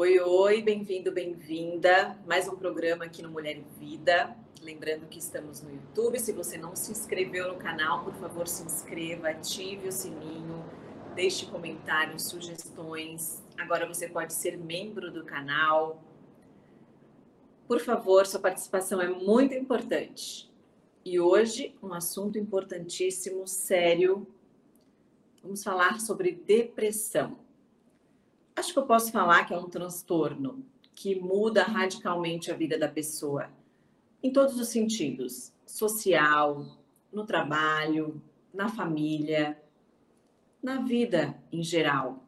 Oi, 0.00 0.20
oi, 0.20 0.62
bem-vindo, 0.62 1.10
bem-vinda. 1.10 2.16
Mais 2.24 2.46
um 2.46 2.54
programa 2.54 3.06
aqui 3.06 3.20
no 3.20 3.28
Mulher 3.28 3.60
Vida. 3.80 4.32
Lembrando 4.62 5.08
que 5.08 5.18
estamos 5.18 5.60
no 5.60 5.72
YouTube. 5.72 6.20
Se 6.20 6.32
você 6.32 6.56
não 6.56 6.76
se 6.76 6.92
inscreveu 6.92 7.52
no 7.52 7.58
canal, 7.58 8.04
por 8.04 8.14
favor, 8.14 8.46
se 8.46 8.62
inscreva, 8.62 9.30
ative 9.30 9.88
o 9.88 9.90
sininho, 9.90 10.64
deixe 11.16 11.46
comentários, 11.46 12.28
sugestões. 12.28 13.42
Agora 13.56 13.88
você 13.88 14.08
pode 14.08 14.34
ser 14.34 14.56
membro 14.56 15.10
do 15.10 15.24
canal. 15.24 16.00
Por 17.66 17.80
favor, 17.80 18.24
sua 18.24 18.38
participação 18.38 19.00
é 19.02 19.08
muito 19.08 19.52
importante. 19.52 20.48
E 21.04 21.18
hoje, 21.18 21.74
um 21.82 21.92
assunto 21.92 22.38
importantíssimo, 22.38 23.48
sério. 23.48 24.28
Vamos 25.42 25.64
falar 25.64 25.98
sobre 25.98 26.30
depressão. 26.30 27.47
Acho 28.58 28.72
que 28.72 28.78
eu 28.80 28.86
posso 28.86 29.12
falar 29.12 29.44
que 29.44 29.54
é 29.54 29.56
um 29.56 29.70
transtorno 29.70 30.66
que 30.92 31.14
muda 31.14 31.62
radicalmente 31.62 32.50
a 32.50 32.56
vida 32.56 32.76
da 32.76 32.88
pessoa, 32.88 33.48
em 34.20 34.32
todos 34.32 34.58
os 34.58 34.66
sentidos: 34.66 35.52
social, 35.64 36.66
no 37.12 37.24
trabalho, 37.24 38.20
na 38.52 38.68
família, 38.68 39.56
na 40.60 40.80
vida 40.80 41.40
em 41.52 41.62
geral. 41.62 42.26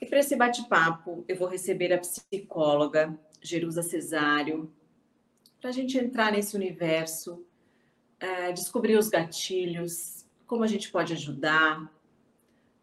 E 0.00 0.06
para 0.06 0.20
esse 0.20 0.36
bate-papo, 0.36 1.24
eu 1.26 1.34
vou 1.34 1.48
receber 1.48 1.92
a 1.92 1.98
psicóloga 1.98 3.18
Jerusa 3.42 3.82
Cesário, 3.82 4.72
para 5.60 5.70
a 5.70 5.72
gente 5.72 5.98
entrar 5.98 6.30
nesse 6.30 6.54
universo, 6.54 7.44
é, 8.20 8.52
descobrir 8.52 8.96
os 8.96 9.08
gatilhos, 9.08 10.24
como 10.46 10.62
a 10.62 10.68
gente 10.68 10.92
pode 10.92 11.12
ajudar, 11.12 11.92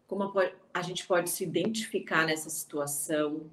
como 0.08 0.32
a 0.74 0.82
gente 0.82 1.06
pode 1.06 1.30
se 1.30 1.44
identificar 1.44 2.26
nessa 2.26 2.50
situação. 2.50 3.52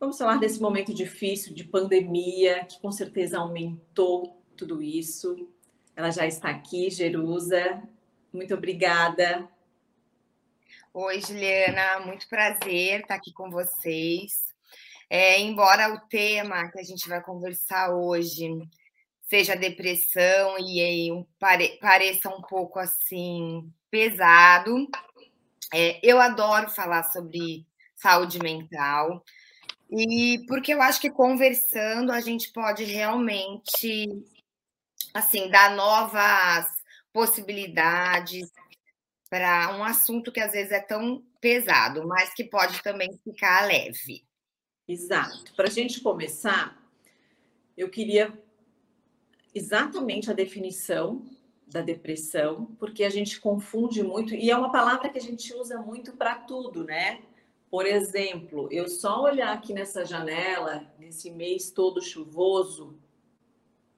Vamos 0.00 0.18
falar 0.18 0.38
desse 0.38 0.60
momento 0.60 0.92
difícil 0.94 1.54
de 1.54 1.62
pandemia, 1.62 2.64
que 2.64 2.80
com 2.80 2.90
certeza 2.90 3.38
aumentou 3.38 4.42
tudo 4.56 4.82
isso. 4.82 5.48
Ela 5.94 6.10
já 6.10 6.26
está 6.26 6.48
aqui, 6.48 6.90
Jerusa. 6.90 7.82
Muito 8.32 8.54
obrigada. 8.54 9.48
Oi, 10.92 11.20
Juliana, 11.20 12.00
muito 12.00 12.28
prazer 12.28 13.00
estar 13.00 13.16
aqui 13.16 13.32
com 13.32 13.50
vocês. 13.50 14.44
É, 15.10 15.38
embora 15.38 15.92
o 15.92 16.00
tema 16.08 16.70
que 16.70 16.80
a 16.80 16.82
gente 16.82 17.08
vai 17.08 17.22
conversar 17.22 17.94
hoje 17.94 18.48
seja 19.22 19.54
depressão 19.54 20.56
e, 20.58 21.06
e 21.06 21.12
um, 21.12 21.24
pare, 21.38 21.78
pareça 21.80 22.28
um 22.28 22.40
pouco 22.42 22.78
assim 22.78 23.70
pesado. 23.94 24.88
É, 25.72 26.00
eu 26.02 26.20
adoro 26.20 26.68
falar 26.68 27.04
sobre 27.04 27.64
saúde 27.94 28.40
mental, 28.40 29.24
e 29.88 30.44
porque 30.48 30.74
eu 30.74 30.82
acho 30.82 31.00
que 31.00 31.08
conversando 31.08 32.10
a 32.10 32.20
gente 32.20 32.52
pode 32.52 32.82
realmente 32.82 34.08
assim 35.14 35.48
dar 35.48 35.76
novas 35.76 36.66
possibilidades 37.12 38.50
para 39.30 39.76
um 39.76 39.84
assunto 39.84 40.32
que 40.32 40.40
às 40.40 40.50
vezes 40.50 40.72
é 40.72 40.80
tão 40.80 41.24
pesado, 41.40 42.04
mas 42.04 42.34
que 42.34 42.42
pode 42.42 42.82
também 42.82 43.16
ficar 43.22 43.64
leve. 43.64 44.26
Exato. 44.88 45.54
Para 45.54 45.68
a 45.68 45.70
gente 45.70 46.00
começar, 46.00 46.76
eu 47.76 47.88
queria 47.88 48.36
exatamente 49.54 50.28
a 50.28 50.34
definição 50.34 51.24
da 51.66 51.80
depressão, 51.80 52.66
porque 52.78 53.04
a 53.04 53.10
gente 53.10 53.40
confunde 53.40 54.02
muito, 54.02 54.34
e 54.34 54.50
é 54.50 54.56
uma 54.56 54.70
palavra 54.70 55.08
que 55.08 55.18
a 55.18 55.22
gente 55.22 55.52
usa 55.54 55.78
muito 55.78 56.12
para 56.12 56.34
tudo, 56.36 56.84
né? 56.84 57.22
Por 57.70 57.86
exemplo, 57.86 58.68
eu 58.70 58.88
só 58.88 59.22
olhar 59.22 59.52
aqui 59.52 59.72
nessa 59.72 60.04
janela, 60.04 60.86
nesse 60.98 61.30
mês 61.30 61.70
todo 61.70 62.00
chuvoso, 62.00 62.96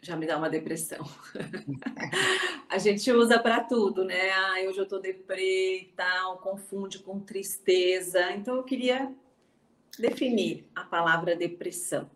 já 0.00 0.17
me 0.17 0.27
dá 0.27 0.39
uma 0.39 0.48
depressão. 0.48 1.05
a 2.71 2.78
gente 2.78 3.10
usa 3.12 3.38
para 3.38 3.62
tudo, 3.65 4.04
né? 4.04 4.31
Ah, 4.31 4.54
hoje 4.66 4.78
eu 4.78 4.87
tô 4.87 4.98
deprê 4.98 5.81
e 5.81 5.93
tal, 5.97 6.38
confunde 6.38 7.00
com 7.00 7.21
tristeza. 7.21 8.33
Então 8.33 8.56
eu 8.56 8.62
queria 8.62 9.12
definir 9.98 10.65
a 10.75 10.84
palavra 10.84 11.34
depressão. 11.34 12.10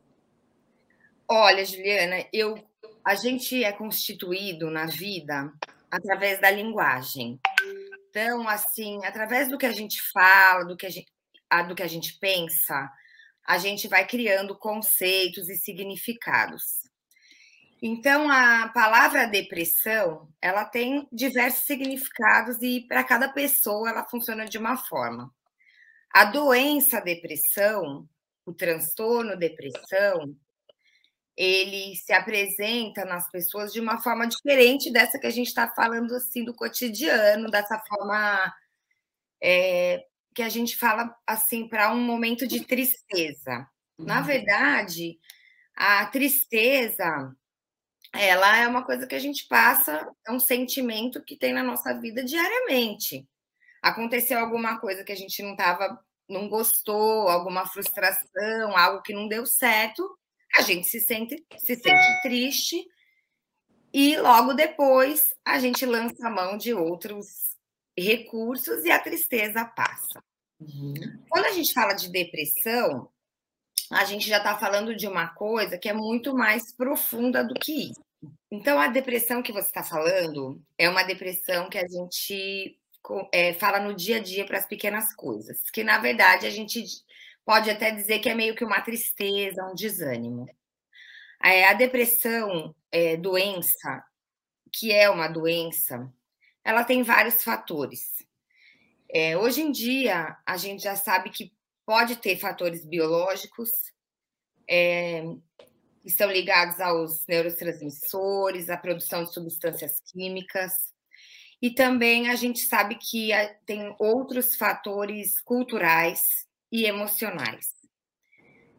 Olha, 1.28 1.64
Juliana, 1.64 2.24
eu 2.32 2.58
a 3.04 3.14
gente 3.14 3.62
é 3.64 3.72
constituído 3.72 4.70
na 4.70 4.86
vida 4.86 5.52
através 5.90 6.40
da 6.40 6.50
linguagem. 6.50 7.40
Então, 8.08 8.48
assim, 8.48 9.04
através 9.04 9.48
do 9.48 9.58
que 9.58 9.66
a 9.66 9.72
gente 9.72 10.00
fala, 10.12 10.64
do 10.64 10.76
que 10.76 10.86
a 10.86 10.90
gente, 10.90 11.10
do 11.68 11.74
que 11.74 11.82
a 11.82 11.88
gente 11.88 12.18
pensa, 12.18 12.90
a 13.46 13.58
gente 13.58 13.88
vai 13.88 14.06
criando 14.06 14.56
conceitos 14.56 15.48
e 15.48 15.56
significados. 15.56 16.80
Então, 17.82 18.30
a 18.30 18.68
palavra 18.68 19.26
depressão, 19.26 20.28
ela 20.40 20.64
tem 20.64 21.08
diversos 21.10 21.64
significados 21.64 22.60
e 22.60 22.86
para 22.86 23.02
cada 23.02 23.32
pessoa 23.32 23.88
ela 23.88 24.06
funciona 24.06 24.44
de 24.44 24.58
uma 24.58 24.76
forma. 24.76 25.32
A 26.12 26.26
doença 26.26 27.00
depressão, 27.00 28.06
o 28.44 28.52
transtorno 28.52 29.36
depressão, 29.36 30.36
ele 31.40 31.96
se 31.96 32.12
apresenta 32.12 33.02
nas 33.06 33.30
pessoas 33.30 33.72
de 33.72 33.80
uma 33.80 33.98
forma 33.98 34.26
diferente 34.26 34.92
dessa 34.92 35.18
que 35.18 35.26
a 35.26 35.30
gente 35.30 35.46
está 35.46 35.66
falando 35.68 36.14
assim 36.14 36.44
do 36.44 36.52
cotidiano, 36.52 37.50
dessa 37.50 37.78
forma 37.88 38.54
é, 39.42 40.04
que 40.34 40.42
a 40.42 40.50
gente 40.50 40.76
fala 40.76 41.16
assim 41.26 41.66
para 41.66 41.94
um 41.94 42.00
momento 42.00 42.46
de 42.46 42.62
tristeza. 42.66 43.66
Na 43.98 44.18
uhum. 44.18 44.24
verdade, 44.24 45.18
a 45.74 46.04
tristeza 46.04 47.34
ela 48.12 48.58
é 48.58 48.68
uma 48.68 48.84
coisa 48.84 49.06
que 49.06 49.14
a 49.14 49.18
gente 49.18 49.46
passa, 49.48 50.06
é 50.26 50.30
um 50.30 50.40
sentimento 50.40 51.24
que 51.24 51.38
tem 51.38 51.54
na 51.54 51.62
nossa 51.62 51.98
vida 51.98 52.22
diariamente. 52.22 53.26
Aconteceu 53.80 54.38
alguma 54.38 54.78
coisa 54.78 55.02
que 55.04 55.12
a 55.12 55.16
gente 55.16 55.42
não 55.42 55.52
estava, 55.52 55.98
não 56.28 56.50
gostou, 56.50 57.30
alguma 57.30 57.64
frustração, 57.64 58.76
algo 58.76 59.00
que 59.00 59.14
não 59.14 59.26
deu 59.26 59.46
certo, 59.46 60.06
a 60.58 60.62
gente 60.62 60.86
se 60.86 61.00
sente, 61.00 61.44
se 61.58 61.76
sente 61.76 62.22
triste 62.22 62.84
e 63.92 64.16
logo 64.18 64.54
depois 64.54 65.34
a 65.44 65.58
gente 65.58 65.84
lança 65.84 66.26
a 66.26 66.30
mão 66.30 66.56
de 66.56 66.72
outros 66.72 67.26
recursos 67.96 68.84
e 68.84 68.90
a 68.90 68.98
tristeza 68.98 69.64
passa. 69.64 70.22
Uhum. 70.60 70.94
Quando 71.28 71.46
a 71.46 71.52
gente 71.52 71.72
fala 71.72 71.94
de 71.94 72.10
depressão, 72.10 73.08
a 73.90 74.04
gente 74.04 74.28
já 74.28 74.38
está 74.38 74.56
falando 74.56 74.94
de 74.94 75.08
uma 75.08 75.28
coisa 75.28 75.76
que 75.76 75.88
é 75.88 75.92
muito 75.92 76.34
mais 76.34 76.72
profunda 76.72 77.42
do 77.42 77.54
que 77.54 77.90
isso. 77.90 78.00
Então, 78.50 78.78
a 78.78 78.88
depressão 78.88 79.42
que 79.42 79.52
você 79.52 79.68
está 79.68 79.82
falando 79.82 80.60
é 80.76 80.88
uma 80.88 81.02
depressão 81.02 81.68
que 81.68 81.78
a 81.78 81.86
gente 81.86 82.78
é, 83.32 83.54
fala 83.54 83.80
no 83.80 83.94
dia 83.94 84.16
a 84.16 84.20
dia 84.20 84.44
para 84.44 84.58
as 84.58 84.66
pequenas 84.66 85.14
coisas, 85.14 85.62
que 85.70 85.82
na 85.82 85.98
verdade 85.98 86.46
a 86.46 86.50
gente 86.50 86.84
pode 87.50 87.68
até 87.68 87.90
dizer 87.90 88.20
que 88.20 88.28
é 88.28 88.34
meio 88.34 88.54
que 88.54 88.64
uma 88.64 88.80
tristeza, 88.80 89.64
um 89.64 89.74
desânimo. 89.74 90.48
É, 91.42 91.64
a 91.64 91.72
depressão, 91.72 92.72
é, 92.92 93.16
doença, 93.16 94.04
que 94.72 94.92
é 94.92 95.10
uma 95.10 95.26
doença, 95.26 96.08
ela 96.62 96.84
tem 96.84 97.02
vários 97.02 97.42
fatores. 97.42 98.24
É, 99.12 99.36
hoje 99.36 99.62
em 99.62 99.72
dia, 99.72 100.36
a 100.46 100.56
gente 100.56 100.84
já 100.84 100.94
sabe 100.94 101.28
que 101.30 101.52
pode 101.84 102.14
ter 102.18 102.36
fatores 102.36 102.86
biológicos, 102.86 103.72
é, 104.68 105.24
que 106.02 106.08
estão 106.08 106.30
ligados 106.30 106.78
aos 106.78 107.26
neurotransmissores, 107.26 108.70
à 108.70 108.76
produção 108.76 109.24
de 109.24 109.34
substâncias 109.34 109.98
químicas, 110.12 110.72
e 111.60 111.68
também 111.68 112.28
a 112.28 112.36
gente 112.36 112.60
sabe 112.60 112.94
que 112.94 113.30
tem 113.66 113.92
outros 113.98 114.54
fatores 114.54 115.40
culturais 115.40 116.48
e 116.70 116.84
emocionais. 116.84 117.74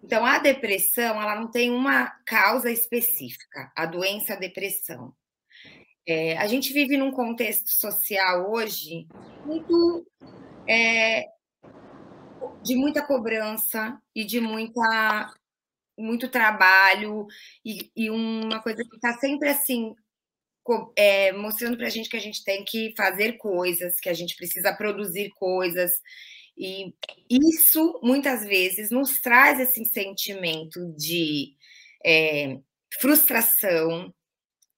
Então, 0.03 0.25
a 0.25 0.39
depressão, 0.39 1.21
ela 1.21 1.35
não 1.35 1.51
tem 1.51 1.69
uma 1.69 2.09
causa 2.25 2.71
específica, 2.71 3.71
a 3.75 3.85
doença 3.85 4.33
a 4.33 4.39
depressão. 4.39 5.13
É, 6.07 6.38
a 6.38 6.47
gente 6.47 6.73
vive 6.73 6.97
num 6.97 7.11
contexto 7.11 7.69
social 7.69 8.51
hoje 8.51 9.07
muito 9.45 10.07
é, 10.67 11.25
de 12.63 12.75
muita 12.75 13.05
cobrança 13.05 14.01
e 14.15 14.25
de 14.25 14.39
muita 14.39 15.33
muito 15.97 16.27
trabalho 16.27 17.27
e, 17.63 17.91
e 17.95 18.09
uma 18.09 18.59
coisa 18.61 18.83
que 18.83 18.95
está 18.95 19.13
sempre 19.19 19.49
assim 19.49 19.94
é, 20.95 21.31
mostrando 21.33 21.77
para 21.77 21.87
a 21.87 21.89
gente 21.89 22.09
que 22.09 22.17
a 22.17 22.21
gente 22.21 22.44
tem 22.44 22.63
que 22.63 22.94
fazer 22.95 23.33
coisas, 23.33 23.99
que 23.99 24.09
a 24.09 24.13
gente 24.13 24.35
precisa 24.35 24.73
produzir 24.73 25.29
coisas 25.31 25.91
e 26.57 26.94
isso, 27.30 28.00
muitas 28.03 28.44
vezes, 28.44 28.92
nos 28.92 29.19
traz 29.19 29.59
esse 29.59 29.86
sentimento 29.86 30.94
de 30.94 31.56
é, 32.06 32.59
frustração 33.00 34.13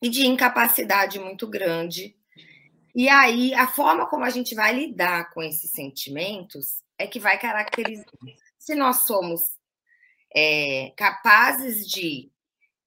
e 0.02 0.10
de 0.10 0.26
incapacidade 0.28 1.20
muito 1.20 1.48
grande. 1.48 2.16
E 2.96 3.10
aí, 3.10 3.54
a 3.54 3.68
forma 3.68 4.08
como 4.08 4.24
a 4.24 4.30
gente 4.30 4.54
vai 4.54 4.74
lidar 4.74 5.32
com 5.34 5.42
esses 5.42 5.72
sentimentos 5.72 6.84
é 6.98 7.08
que 7.08 7.20
vai 7.20 7.40
caracterizar. 7.40 8.06
se 8.60 8.76
nós 8.76 9.08
somos 9.08 9.58
é, 10.34 10.94
capazes 10.96 11.88
de 11.88 12.32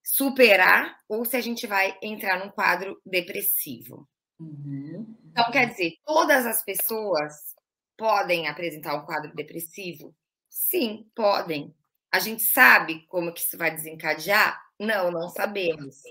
superar 0.03 0.97
ou 1.09 1.25
se 1.25 1.37
a 1.37 1.41
gente 1.41 1.67
vai 1.67 1.99
entrar 2.01 2.39
num 2.39 2.51
quadro 2.51 3.01
depressivo. 3.05 4.09
Uhum. 4.39 5.17
Então, 5.33 5.51
quer 5.51 5.71
dizer, 5.71 5.95
todas 6.05 6.47
as 6.47 6.65
pessoas 6.65 7.56
podem 7.97 8.49
apresentar 8.49 8.95
um 8.95 9.05
quadro 9.05 9.35
depressivo? 9.35 10.15
Sim, 10.49 11.09
podem. 11.15 11.75
A 12.11 12.19
gente 12.19 12.43
sabe 12.43 13.07
como 13.09 13.33
que 13.33 13.41
isso 13.41 13.59
vai 13.59 13.71
desencadear? 13.71 14.61
Não, 14.79 15.11
não 15.11 15.29
sabemos. 15.29 16.03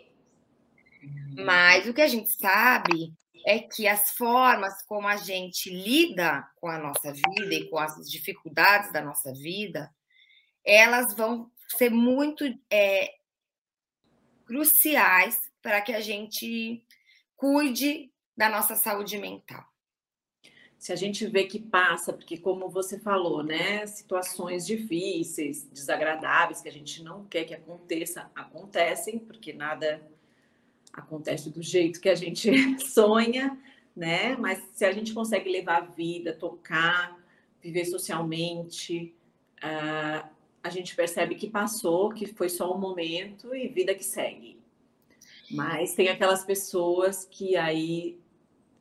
Mas 1.35 1.87
o 1.87 1.93
que 1.93 2.01
a 2.01 2.07
gente 2.07 2.31
sabe 2.31 3.13
é 3.45 3.59
que 3.59 3.87
as 3.87 4.11
formas 4.11 4.81
como 4.83 5.07
a 5.07 5.17
gente 5.17 5.69
lida 5.69 6.47
com 6.55 6.67
a 6.67 6.79
nossa 6.79 7.13
vida 7.13 7.53
e 7.53 7.69
com 7.69 7.77
as 7.77 8.09
dificuldades 8.09 8.91
da 8.91 9.01
nossa 9.01 9.31
vida, 9.33 9.93
elas 10.63 11.15
vão 11.15 11.51
ser 11.77 11.91
muito 11.91 12.43
é, 12.71 13.13
cruciais 14.45 15.39
para 15.61 15.81
que 15.81 15.93
a 15.93 16.01
gente 16.01 16.83
cuide 17.35 18.11
da 18.35 18.49
nossa 18.49 18.75
saúde 18.75 19.17
mental. 19.17 19.63
Se 20.85 20.93
a 20.93 20.95
gente 20.95 21.25
vê 21.25 21.45
que 21.45 21.57
passa, 21.57 22.13
porque 22.13 22.37
como 22.37 22.69
você 22.69 22.99
falou, 22.99 23.41
né, 23.41 23.87
situações 23.87 24.67
difíceis, 24.67 25.67
desagradáveis 25.73 26.61
que 26.61 26.69
a 26.69 26.71
gente 26.71 27.01
não 27.01 27.25
quer 27.25 27.43
que 27.43 27.55
aconteça, 27.55 28.29
acontecem, 28.35 29.17
porque 29.17 29.51
nada 29.51 29.99
acontece 30.93 31.49
do 31.49 31.59
jeito 31.59 31.99
que 31.99 32.07
a 32.07 32.13
gente 32.13 32.51
sonha, 32.85 33.59
né? 33.95 34.35
Mas 34.35 34.61
se 34.73 34.85
a 34.85 34.91
gente 34.91 35.11
consegue 35.11 35.49
levar 35.49 35.77
a 35.77 35.85
vida, 35.85 36.31
tocar, 36.33 37.19
viver 37.63 37.85
socialmente, 37.85 39.11
uh, 39.63 40.29
a 40.61 40.69
gente 40.69 40.95
percebe 40.95 41.33
que 41.33 41.49
passou, 41.49 42.11
que 42.11 42.27
foi 42.27 42.47
só 42.47 42.71
um 42.71 42.77
momento 42.77 43.55
e 43.55 43.67
vida 43.67 43.95
que 43.95 44.03
segue. 44.03 44.59
Mas 45.49 45.95
tem 45.95 46.09
aquelas 46.09 46.45
pessoas 46.45 47.25
que 47.25 47.57
aí 47.57 48.19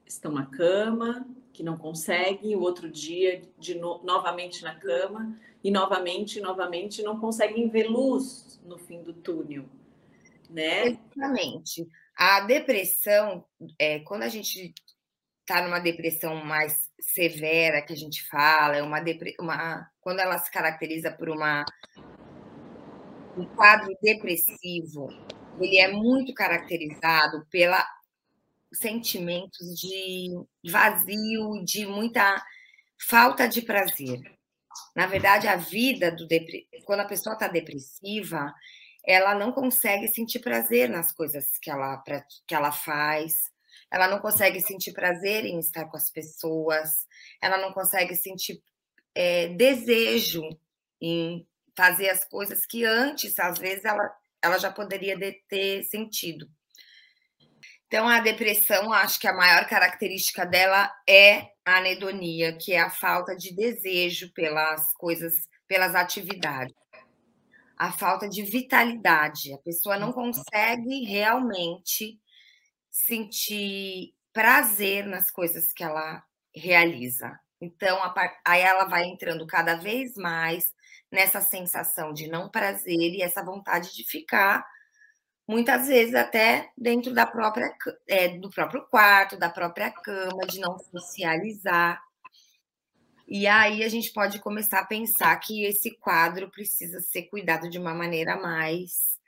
estão 0.07 0.33
na 0.33 0.45
cama, 0.45 1.27
que 1.55 1.63
não 1.63 1.79
conseguem, 1.79 2.57
o 2.57 2.61
outro 2.61 2.91
dia 2.91 3.41
de 3.57 3.77
no 3.77 4.03
novamente 4.03 4.63
na 4.63 4.75
cama 4.75 5.39
e 5.63 5.71
novamente, 5.71 6.41
novamente 6.41 7.03
não 7.03 7.19
conseguem 7.19 7.69
ver 7.69 7.85
luz 7.85 8.61
no 8.65 8.77
fim 8.77 9.03
do 9.03 9.15
túnel, 9.15 9.65
né? 10.51 10.89
Exatamente. 10.89 11.87
A 12.17 12.41
depressão, 12.41 13.45
é, 13.79 14.01
quando 14.01 14.25
a 14.25 14.29
gente 14.29 14.75
está 15.41 15.63
numa 15.63 15.79
depressão 15.79 16.45
mais 16.45 16.91
severa, 17.01 17.83
que 17.83 17.93
a 17.93 17.97
gente 17.97 18.27
fala, 18.29 18.77
é 18.77 18.83
uma, 18.83 18.99
uma 19.39 19.91
quando 20.01 20.19
ela 20.19 20.39
se 20.39 20.51
caracteriza 20.51 21.13
por 21.13 21.29
uma 21.29 21.65
um 23.37 23.45
quadro 23.47 23.97
depressivo, 24.03 25.09
ele 25.61 25.79
é 25.79 25.91
muito 25.93 26.33
caracterizado 26.35 27.47
pela 27.51 27.85
sentimentos 28.75 29.79
de 29.79 30.31
vazio, 30.71 31.65
de 31.65 31.87
muita 31.87 32.43
falta 33.09 33.49
de 33.49 33.63
prazer. 33.63 34.21
Na 34.95 35.07
verdade, 35.07 35.47
a 35.47 35.57
vida 35.57 36.11
do 36.11 36.27
depre... 36.27 36.69
quando 36.85 37.01
a 37.01 37.05
pessoa 37.07 37.35
está 37.35 37.49
depressiva, 37.49 38.53
ela 39.07 39.35
não 39.35 39.53
consegue 39.53 40.09
sentir 40.09 40.41
prazer 40.41 40.89
nas 40.89 41.13
coisas 41.13 41.59
que 41.61 41.71
ela, 41.71 42.03
que 42.47 42.55
ela 42.55 42.73
faz, 42.73 43.53
ela 43.91 44.09
não 44.09 44.19
consegue 44.19 44.61
sentir 44.61 44.93
prazer 44.93 45.45
em 45.45 45.59
estar 45.59 45.85
com 45.87 45.97
as 45.97 46.11
pessoas, 46.11 47.07
ela 47.41 47.59
não 47.59 47.73
consegue 47.73 48.17
sentir 48.17 48.63
é, 49.15 49.49
desejo 49.49 50.43
em 51.01 51.47
fazer 51.77 52.09
as 52.09 52.25
coisas 52.25 52.65
que 52.67 52.85
antes, 52.85 53.39
às 53.39 53.59
vezes, 53.59 53.85
ela, 53.85 54.11
ela 54.43 54.59
já 54.59 54.71
poderia 54.71 55.17
ter 55.49 55.85
sentido. 55.85 56.49
Então, 57.87 58.09
a 58.09 58.21
depressão, 58.21 58.93
acho 58.93 59.21
que 59.21 59.29
a 59.29 59.33
maior 59.33 59.67
característica 59.67 60.45
dela 60.45 60.91
é 61.09 61.49
a 61.65 61.77
anedonia, 61.77 62.57
que 62.57 62.73
é 62.73 62.81
a 62.81 62.91
falta 62.91 63.37
de 63.37 63.55
desejo 63.55 64.33
pelas 64.33 64.93
coisas, 64.95 65.49
pelas 65.69 65.95
atividades 65.95 66.75
a 67.77 67.93
falta 67.93 68.29
de 68.29 68.43
vitalidade. 68.43 69.53
A 69.53 69.59
pessoa 69.59 69.99
não 69.99 70.09
uhum. 70.09 70.33
consegue 70.33 71.05
realmente 71.05 72.19
sentir 72.91 74.15
prazer 74.33 75.07
nas 75.07 75.31
coisas 75.31 75.73
que 75.73 75.83
ela 75.83 76.23
realiza. 76.55 77.39
Então, 77.61 77.99
aí 78.45 78.61
ela 78.61 78.85
vai 78.85 79.05
entrando 79.05 79.47
cada 79.47 79.77
vez 79.77 80.15
mais 80.17 80.73
nessa 81.11 81.41
sensação 81.41 82.13
de 82.13 82.29
não 82.29 82.49
prazer 82.49 83.15
e 83.15 83.23
essa 83.23 83.45
vontade 83.45 83.95
de 83.95 84.05
ficar, 84.05 84.67
muitas 85.47 85.89
vezes 85.89 86.15
até 86.15 86.71
dentro 86.77 87.13
da 87.13 87.27
própria, 87.27 87.75
é, 88.07 88.29
do 88.39 88.51
próprio 88.51 88.83
quarto, 88.87 89.37
da 89.37 89.51
própria 89.51 89.91
cama, 89.91 90.47
de 90.47 90.59
não 90.59 90.79
socializar. 90.79 92.03
E 93.27 93.47
aí 93.47 93.83
a 93.83 93.89
gente 93.89 94.13
pode 94.13 94.39
começar 94.39 94.81
a 94.81 94.87
pensar 94.87 95.35
que 95.37 95.65
esse 95.65 95.91
quadro 95.93 96.51
precisa 96.51 97.01
ser 97.01 97.23
cuidado 97.25 97.69
de 97.69 97.79
uma 97.79 97.95
maneira 97.95 98.37
mais 98.37 99.19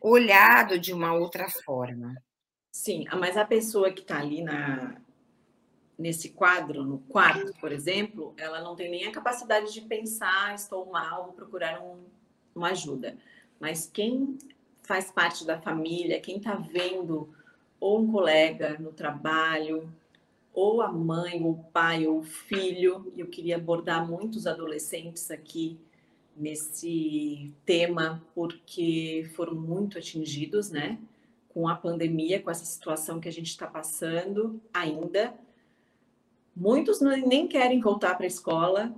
olhado 0.00 0.78
de 0.78 0.92
uma 0.92 1.14
outra 1.14 1.48
forma. 1.48 2.14
Sim, 2.70 3.04
mas 3.18 3.36
a 3.36 3.44
pessoa 3.44 3.92
que 3.92 4.02
está 4.02 4.18
ali 4.18 4.42
na, 4.42 4.96
nesse 5.98 6.30
quadro, 6.30 6.84
no 6.84 6.98
quarto, 6.98 7.52
por 7.60 7.72
exemplo, 7.72 8.34
ela 8.36 8.60
não 8.60 8.76
tem 8.76 8.90
nem 8.90 9.06
a 9.06 9.12
capacidade 9.12 9.72
de 9.72 9.80
pensar, 9.80 10.54
estou 10.54 10.90
mal, 10.90 11.24
vou 11.24 11.32
procurar 11.32 11.80
um, 11.80 12.04
uma 12.54 12.70
ajuda. 12.70 13.16
Mas 13.58 13.88
quem 13.92 14.36
faz 14.84 15.10
parte 15.10 15.44
da 15.44 15.60
família, 15.60 16.20
quem 16.20 16.36
está 16.36 16.54
vendo 16.54 17.28
ou 17.80 18.00
um 18.00 18.10
colega 18.10 18.78
no 18.78 18.92
trabalho, 18.92 19.92
ou 20.52 20.80
a 20.80 20.90
mãe, 20.92 21.42
ou 21.42 21.50
o 21.50 21.64
pai, 21.64 22.06
ou 22.06 22.20
o 22.20 22.22
filho. 22.22 23.12
Eu 23.16 23.26
queria 23.26 23.56
abordar 23.56 24.06
muitos 24.08 24.46
adolescentes 24.46 25.30
aqui 25.30 25.78
nesse 26.36 27.52
tema, 27.66 28.22
porque 28.34 29.28
foram 29.34 29.54
muito 29.54 29.98
atingidos, 29.98 30.70
né? 30.70 30.98
Com 31.48 31.68
a 31.68 31.74
pandemia, 31.74 32.40
com 32.40 32.50
essa 32.50 32.64
situação 32.64 33.20
que 33.20 33.28
a 33.28 33.32
gente 33.32 33.48
está 33.48 33.66
passando 33.66 34.60
ainda. 34.72 35.34
Muitos 36.54 37.00
nem 37.00 37.48
querem 37.48 37.80
voltar 37.80 38.14
para 38.14 38.24
a 38.24 38.28
escola, 38.28 38.94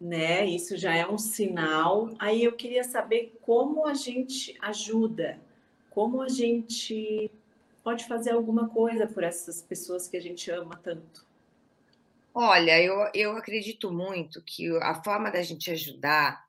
né? 0.00 0.44
Isso 0.44 0.76
já 0.76 0.94
é 0.94 1.06
um 1.06 1.18
sinal. 1.18 2.10
Aí 2.18 2.44
eu 2.44 2.52
queria 2.52 2.84
saber 2.84 3.36
como 3.42 3.86
a 3.86 3.94
gente 3.94 4.56
ajuda, 4.60 5.40
como 5.90 6.22
a 6.22 6.28
gente 6.28 7.30
pode 7.86 8.04
fazer 8.06 8.32
alguma 8.32 8.68
coisa 8.68 9.06
por 9.06 9.22
essas 9.22 9.62
pessoas 9.62 10.08
que 10.08 10.16
a 10.16 10.20
gente 10.20 10.50
ama 10.50 10.76
tanto? 10.82 11.24
Olha, 12.34 12.82
eu, 12.82 13.08
eu 13.14 13.36
acredito 13.36 13.92
muito 13.92 14.42
que 14.42 14.68
a 14.82 15.02
forma 15.04 15.30
da 15.30 15.40
gente 15.40 15.70
ajudar 15.70 16.44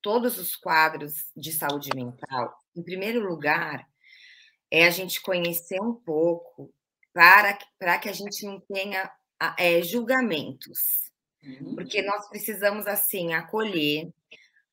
todos 0.00 0.38
os 0.38 0.54
quadros 0.54 1.32
de 1.36 1.52
saúde 1.52 1.90
mental, 1.94 2.56
em 2.76 2.82
primeiro 2.82 3.28
lugar, 3.28 3.88
é 4.70 4.86
a 4.86 4.90
gente 4.90 5.20
conhecer 5.20 5.82
um 5.82 5.92
pouco 5.92 6.72
para, 7.12 7.58
para 7.76 7.98
que 7.98 8.08
a 8.08 8.12
gente 8.12 8.46
não 8.46 8.60
tenha 8.60 9.10
é, 9.58 9.82
julgamentos. 9.82 11.05
Uhum. 11.46 11.74
Porque 11.74 12.02
nós 12.02 12.28
precisamos, 12.28 12.86
assim, 12.86 13.32
acolher 13.32 14.08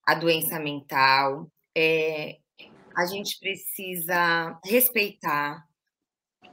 a 0.06 0.16
doença 0.16 0.60
mental, 0.60 1.50
é, 1.76 2.38
a 2.96 3.06
gente 3.06 3.40
precisa 3.40 4.60
respeitar 4.66 5.66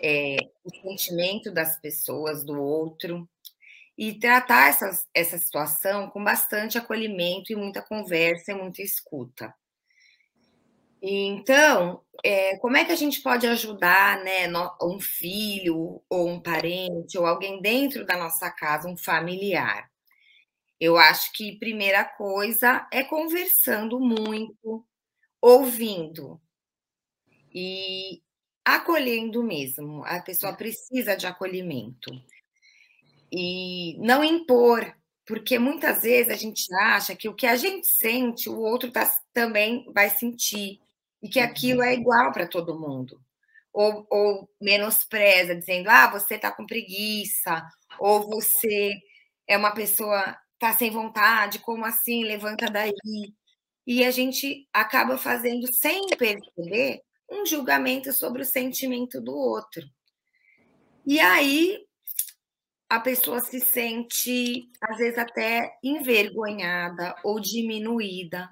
é, 0.00 0.36
o 0.64 0.70
sentimento 0.70 1.52
das 1.52 1.80
pessoas, 1.80 2.44
do 2.44 2.60
outro, 2.60 3.28
e 3.96 4.14
tratar 4.18 4.68
essa, 4.68 5.04
essa 5.12 5.36
situação 5.36 6.08
com 6.08 6.24
bastante 6.24 6.78
acolhimento 6.78 7.52
e 7.52 7.56
muita 7.56 7.82
conversa 7.82 8.52
e 8.52 8.54
muita 8.54 8.82
escuta. 8.82 9.54
Então, 11.02 12.02
é, 12.22 12.56
como 12.58 12.76
é 12.76 12.84
que 12.84 12.92
a 12.92 12.96
gente 12.96 13.20
pode 13.20 13.46
ajudar 13.46 14.22
né, 14.22 14.46
um 14.82 15.00
filho, 15.00 16.02
ou 16.08 16.28
um 16.28 16.40
parente, 16.40 17.18
ou 17.18 17.26
alguém 17.26 17.60
dentro 17.60 18.04
da 18.04 18.16
nossa 18.16 18.50
casa, 18.50 18.88
um 18.88 18.96
familiar? 18.96 19.89
Eu 20.80 20.96
acho 20.96 21.30
que 21.34 21.58
primeira 21.58 22.02
coisa 22.04 22.88
é 22.90 23.04
conversando 23.04 24.00
muito, 24.00 24.86
ouvindo 25.40 26.40
e 27.52 28.22
acolhendo 28.64 29.42
mesmo. 29.42 30.02
A 30.06 30.20
pessoa 30.22 30.54
precisa 30.54 31.14
de 31.16 31.26
acolhimento. 31.26 32.10
E 33.30 33.96
não 33.98 34.24
impor, 34.24 34.96
porque 35.26 35.58
muitas 35.58 36.02
vezes 36.02 36.32
a 36.32 36.36
gente 36.36 36.64
acha 36.74 37.14
que 37.14 37.28
o 37.28 37.34
que 37.34 37.46
a 37.46 37.56
gente 37.56 37.86
sente, 37.86 38.48
o 38.48 38.58
outro 38.58 38.90
tá, 38.90 39.08
também 39.34 39.84
vai 39.92 40.08
sentir, 40.08 40.80
e 41.22 41.28
que 41.28 41.40
aquilo 41.40 41.82
é 41.82 41.92
igual 41.94 42.32
para 42.32 42.48
todo 42.48 42.78
mundo. 42.78 43.20
Ou, 43.72 44.06
ou 44.10 44.50
menospreza, 44.60 45.54
dizendo, 45.54 45.90
ah, 45.90 46.10
você 46.10 46.36
está 46.36 46.50
com 46.50 46.66
preguiça, 46.66 47.62
ou 47.98 48.26
você 48.28 48.94
é 49.46 49.56
uma 49.56 49.72
pessoa 49.72 50.36
tá 50.60 50.74
sem 50.74 50.90
vontade, 50.90 51.58
como 51.58 51.84
assim? 51.86 52.22
Levanta 52.22 52.66
daí. 52.66 52.92
E 53.86 54.04
a 54.04 54.10
gente 54.10 54.68
acaba 54.72 55.16
fazendo, 55.18 55.72
sem 55.72 56.06
perceber, 56.08 57.00
um 57.28 57.46
julgamento 57.46 58.12
sobre 58.12 58.42
o 58.42 58.44
sentimento 58.46 59.20
do 59.20 59.34
outro. 59.34 59.82
E 61.06 61.18
aí 61.18 61.78
a 62.88 63.00
pessoa 63.00 63.40
se 63.40 63.58
sente, 63.58 64.68
às 64.82 64.98
vezes, 64.98 65.18
até 65.18 65.72
envergonhada 65.82 67.14
ou 67.24 67.40
diminuída. 67.40 68.50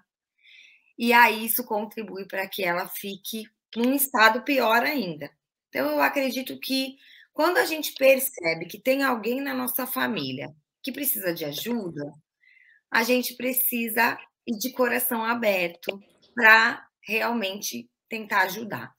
E 0.96 1.12
aí 1.12 1.44
isso 1.44 1.64
contribui 1.64 2.26
para 2.26 2.48
que 2.48 2.64
ela 2.64 2.88
fique 2.88 3.44
num 3.76 3.92
estado 3.92 4.42
pior 4.42 4.82
ainda. 4.82 5.30
Então, 5.68 5.90
eu 5.90 6.00
acredito 6.00 6.58
que 6.58 6.96
quando 7.32 7.58
a 7.58 7.66
gente 7.66 7.92
percebe 7.94 8.66
que 8.66 8.80
tem 8.80 9.02
alguém 9.02 9.40
na 9.40 9.52
nossa 9.52 9.86
família 9.86 10.54
que 10.88 10.92
precisa 10.92 11.34
de 11.34 11.44
ajuda, 11.44 12.12
a 12.90 13.02
gente 13.02 13.34
precisa 13.34 14.18
ir 14.46 14.56
de 14.56 14.72
coração 14.72 15.22
aberto 15.22 16.02
para 16.34 16.86
realmente 17.02 17.90
tentar 18.08 18.42
ajudar. 18.42 18.94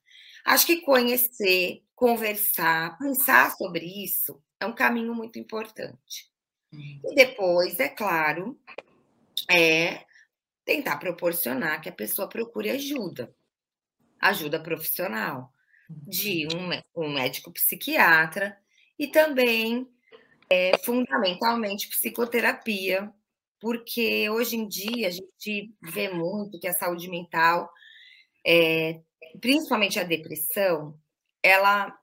Acho 0.46 0.68
que 0.68 0.82
conhecer, 0.82 1.84
conversar, 1.96 2.96
pensar 3.00 3.52
sobre 3.56 3.86
isso 3.86 4.42
é 4.60 4.66
um 4.68 4.76
caminho 4.76 5.16
muito 5.16 5.40
importante. 5.40 6.30
Uhum. 6.72 7.02
E 7.06 7.16
depois, 7.16 7.80
é 7.80 7.90
claro, 7.90 8.60
é 9.50 10.06
tentar 10.64 10.98
proporcionar 10.98 11.82
que 11.82 11.90
a 11.90 11.94
pessoa 11.94 12.30
procure 12.30 12.70
ajuda, 12.70 13.34
ajuda 14.20 14.62
profissional, 14.62 15.52
de 15.90 16.48
um, 16.54 16.70
um 17.04 17.14
médico 17.14 17.52
psiquiatra 17.52 18.56
e 18.98 19.08
também, 19.08 19.90
é, 20.52 20.78
fundamentalmente, 20.80 21.90
psicoterapia, 21.90 23.12
porque 23.60 24.30
hoje 24.30 24.56
em 24.56 24.68
dia 24.68 25.08
a 25.08 25.12
gente 25.12 25.74
vê 25.82 26.10
muito 26.10 26.60
que 26.60 26.68
a 26.68 26.74
saúde 26.74 27.10
mental, 27.10 27.70
é, 28.46 29.02
principalmente 29.42 30.00
a 30.00 30.04
depressão, 30.04 30.98
ela. 31.44 31.94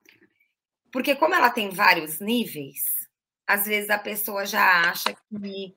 Porque, 0.93 1.15
como 1.17 1.35
ela 1.35 1.51
tem 1.51 1.71
vários 1.71 2.21
níveis, 2.21 2.85
às 3.47 3.67
vezes 3.67 3.91
a 3.91 3.99
pessoa 3.99 4.47
já 4.47 4.91
acha 4.91 5.15
que 5.15 5.77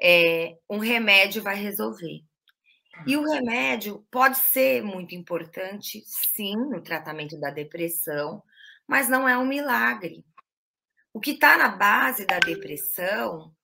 é, 0.00 0.56
um 0.70 0.78
remédio 0.78 1.42
vai 1.42 1.56
resolver. 1.56 2.22
E 3.06 3.16
o 3.16 3.24
remédio 3.24 4.06
pode 4.10 4.36
ser 4.38 4.82
muito 4.82 5.14
importante, 5.14 6.02
sim, 6.06 6.56
no 6.56 6.82
tratamento 6.82 7.38
da 7.40 7.50
depressão, 7.50 8.42
mas 8.86 9.08
não 9.08 9.28
é 9.28 9.36
um 9.36 9.46
milagre. 9.46 10.24
O 11.14 11.20
que 11.20 11.30
está 11.30 11.56
na 11.56 11.68
base 11.68 12.26
da 12.26 12.40
depressão 12.40 13.54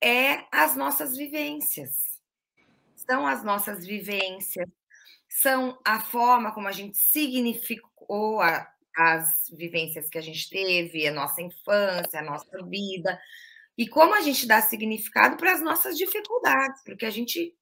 é 0.00 0.44
as 0.52 0.76
nossas 0.76 1.16
vivências. 1.16 2.20
São 2.94 3.26
as 3.26 3.42
nossas 3.42 3.84
vivências, 3.84 4.68
são 5.28 5.76
a 5.84 6.00
forma 6.00 6.52
como 6.52 6.68
a 6.68 6.72
gente 6.72 6.96
significou 6.96 8.40
a, 8.40 8.72
as 8.96 9.50
vivências 9.52 10.08
que 10.08 10.16
a 10.16 10.22
gente 10.22 10.48
teve, 10.48 11.06
a 11.06 11.12
nossa 11.12 11.42
infância, 11.42 12.20
a 12.20 12.22
nossa 12.22 12.64
vida, 12.64 13.20
e 13.76 13.88
como 13.88 14.14
a 14.14 14.20
gente 14.20 14.46
dá 14.46 14.62
significado 14.62 15.36
para 15.36 15.52
as 15.52 15.60
nossas 15.60 15.98
dificuldades, 15.98 16.80
porque 16.84 17.04
a 17.04 17.10
gente 17.10 17.52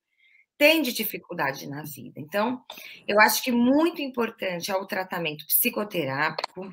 tem 0.59 0.83
de 0.83 0.93
dificuldade 0.93 1.67
na 1.67 1.83
vida. 1.83 2.21
Então, 2.21 2.63
eu 3.09 3.19
acho 3.19 3.43
que 3.43 3.51
muito 3.51 4.03
importante 4.03 4.71
é 4.71 4.77
o 4.77 4.87
tratamento 4.87 5.47
psicoterápico. 5.47 6.73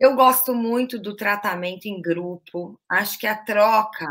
Eu 0.00 0.16
gosto 0.16 0.54
muito 0.54 0.98
do 0.98 1.14
tratamento 1.14 1.84
em 1.84 2.00
grupo, 2.00 2.80
acho 2.88 3.18
que 3.18 3.26
a 3.26 3.36
troca 3.36 4.06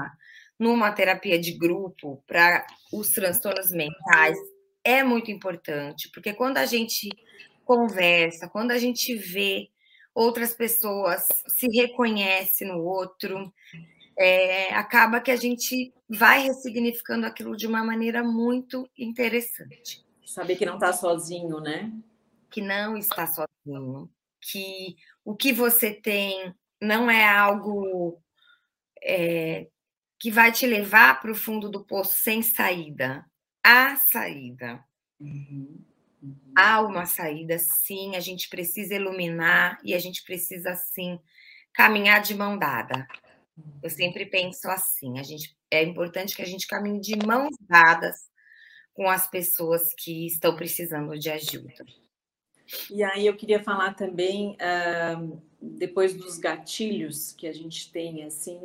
numa 0.60 0.92
terapia 0.92 1.40
de 1.40 1.54
grupo 1.54 2.24
para 2.28 2.64
os 2.94 3.10
transtornos 3.10 3.72
mentais 3.72 4.38
é 4.84 5.04
muito 5.04 5.32
importante, 5.32 6.12
porque 6.14 6.32
quando 6.32 6.58
a 6.58 6.66
gente 6.68 7.10
conversa, 7.66 8.48
quando 8.48 8.70
a 8.70 8.78
gente 8.78 9.16
vê 9.16 9.70
outras 10.14 10.54
pessoas, 10.54 11.28
se 11.48 11.68
reconhece 11.68 12.66
no 12.66 12.84
outro, 12.84 13.52
é, 14.16 14.74
acaba 14.76 15.20
que 15.20 15.32
a 15.32 15.36
gente 15.36 15.92
vai 16.08 16.42
ressignificando 16.42 17.26
aquilo 17.26 17.58
de 17.58 17.66
uma 17.66 17.84
maneira 17.84 18.24
muito 18.24 18.88
interessante. 18.98 20.06
Saber 20.26 20.56
que 20.56 20.66
não 20.66 20.76
está 20.76 20.94
sozinho, 20.94 21.60
né? 21.60 21.92
Que 22.52 22.62
não 22.62 22.98
está 22.98 23.26
sozinho, 23.26 24.10
que 24.40 24.96
o 25.30 25.36
que 25.36 25.54
você 25.54 25.94
tem 25.94 26.56
não 26.82 27.08
é 27.08 27.24
algo 27.24 28.20
é, 29.00 29.68
que 30.18 30.32
vai 30.32 30.52
te 30.52 30.66
levar 30.66 31.22
para 31.22 31.32
o 31.32 31.36
fundo 31.36 31.70
do 31.70 31.86
poço 31.86 32.18
sem 32.18 32.42
saída. 32.42 33.24
Há 33.64 33.96
saída. 33.98 34.84
Uhum, 35.20 35.86
uhum. 36.24 36.54
Há 36.58 36.82
uma 36.82 37.06
saída, 37.06 37.60
sim. 37.60 38.16
A 38.16 38.20
gente 38.20 38.50
precisa 38.50 38.96
iluminar 38.96 39.78
e 39.84 39.94
a 39.94 40.00
gente 40.00 40.24
precisa, 40.24 40.74
sim, 40.74 41.20
caminhar 41.74 42.24
de 42.24 42.34
mão 42.34 42.58
dada. 42.58 43.08
Eu 43.84 43.90
sempre 43.92 44.26
penso 44.26 44.68
assim, 44.68 45.20
a 45.20 45.24
gente 45.24 45.56
é 45.70 45.84
importante 45.84 46.36
que 46.36 46.42
a 46.42 46.48
gente 46.48 46.66
caminhe 46.66 47.02
de 47.02 47.16
mãos 47.24 47.56
dadas 47.62 48.16
com 48.96 49.08
as 49.08 49.28
pessoas 49.28 49.94
que 49.94 50.26
estão 50.26 50.56
precisando 50.56 51.20
de 51.20 51.30
ajuda. 51.30 51.86
E 52.90 53.04
aí 53.04 53.26
eu 53.26 53.36
queria 53.36 53.64
falar 53.64 53.94
também, 53.94 54.56
uh, 54.56 55.42
depois 55.62 56.14
dos 56.14 56.38
gatilhos 56.38 57.32
que 57.34 57.48
a 57.48 57.54
gente 57.54 57.92
tem, 57.92 58.24
assim, 58.24 58.62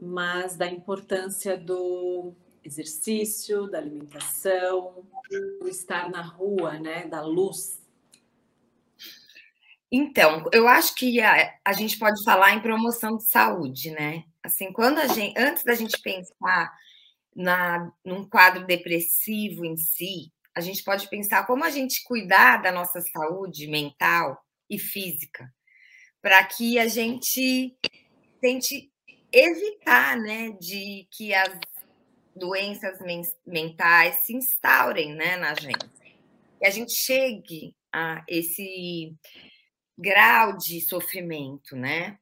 mas 0.00 0.56
da 0.56 0.66
importância 0.66 1.56
do 1.56 2.32
exercício, 2.62 3.68
da 3.68 3.78
alimentação, 3.78 5.04
do 5.60 5.68
estar 5.68 6.10
na 6.10 6.22
rua, 6.22 6.78
né, 6.78 7.06
da 7.06 7.22
luz, 7.22 7.84
então, 9.96 10.44
eu 10.52 10.66
acho 10.66 10.92
que 10.96 11.20
a, 11.20 11.54
a 11.64 11.72
gente 11.72 11.96
pode 12.00 12.24
falar 12.24 12.52
em 12.52 12.60
promoção 12.60 13.16
de 13.16 13.22
saúde, 13.22 13.92
né? 13.92 14.24
Assim, 14.42 14.72
quando 14.72 14.98
a 14.98 15.06
gente, 15.06 15.38
antes 15.38 15.62
da 15.62 15.72
gente 15.72 16.00
pensar 16.02 16.76
na, 17.32 17.92
num 18.04 18.28
quadro 18.28 18.66
depressivo 18.66 19.64
em 19.64 19.76
si, 19.76 20.32
a 20.54 20.60
gente 20.60 20.84
pode 20.84 21.08
pensar 21.08 21.46
como 21.46 21.64
a 21.64 21.70
gente 21.70 22.04
cuidar 22.04 22.62
da 22.62 22.70
nossa 22.70 23.00
saúde 23.00 23.66
mental 23.66 24.40
e 24.70 24.78
física, 24.78 25.52
para 26.22 26.42
que 26.44 26.78
a 26.78 26.86
gente 26.86 27.76
tente 28.40 28.90
evitar, 29.32 30.16
né, 30.16 30.50
de 30.60 31.08
que 31.10 31.34
as 31.34 31.58
doenças 32.36 32.98
mentais 33.46 34.24
se 34.24 34.34
instaurem, 34.34 35.14
né, 35.14 35.36
na 35.36 35.54
gente. 35.54 35.88
Que 36.58 36.66
a 36.66 36.70
gente 36.70 36.92
chegue 36.92 37.74
a 37.92 38.24
esse 38.28 39.14
grau 39.98 40.56
de 40.56 40.80
sofrimento, 40.80 41.76
né? 41.76 42.18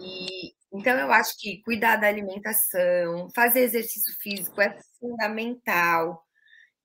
E 0.00 0.54
então 0.72 0.96
eu 0.98 1.12
acho 1.12 1.38
que 1.38 1.60
cuidar 1.62 1.96
da 1.96 2.08
alimentação, 2.08 3.28
fazer 3.34 3.60
exercício 3.60 4.14
físico 4.20 4.60
é 4.60 4.76
fundamental, 4.98 6.24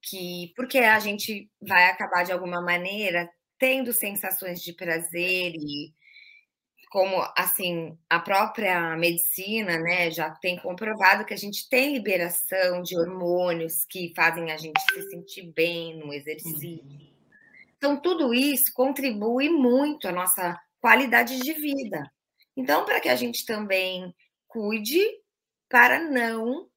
que 0.01 0.53
porque 0.55 0.79
a 0.79 0.99
gente 0.99 1.49
vai 1.61 1.85
acabar 1.85 2.23
de 2.23 2.31
alguma 2.31 2.61
maneira 2.61 3.29
tendo 3.59 3.91
sensações 3.91 4.61
de 4.61 4.73
prazer 4.73 5.53
e 5.55 5.93
como 6.89 7.21
assim 7.37 7.97
a 8.09 8.19
própria 8.19 8.95
medicina, 8.95 9.77
né, 9.77 10.09
já 10.09 10.29
tem 10.31 10.57
comprovado 10.57 11.25
que 11.25 11.33
a 11.33 11.37
gente 11.37 11.67
tem 11.69 11.93
liberação 11.93 12.81
de 12.81 12.97
hormônios 12.97 13.85
que 13.85 14.13
fazem 14.15 14.51
a 14.51 14.57
gente 14.57 14.79
se 14.93 15.09
sentir 15.09 15.51
bem 15.53 15.97
no 15.99 16.13
exercício. 16.13 16.83
Uhum. 16.83 17.07
Então, 17.77 17.99
tudo 17.99 18.33
isso 18.33 18.73
contribui 18.73 19.49
muito 19.49 20.07
à 20.07 20.11
nossa 20.11 20.59
qualidade 20.79 21.39
de 21.39 21.53
vida. 21.53 22.11
Então, 22.55 22.85
para 22.85 22.99
que 22.99 23.09
a 23.09 23.15
gente 23.15 23.45
também 23.45 24.13
cuide 24.47 25.05
para 25.69 25.99
não 25.99 26.67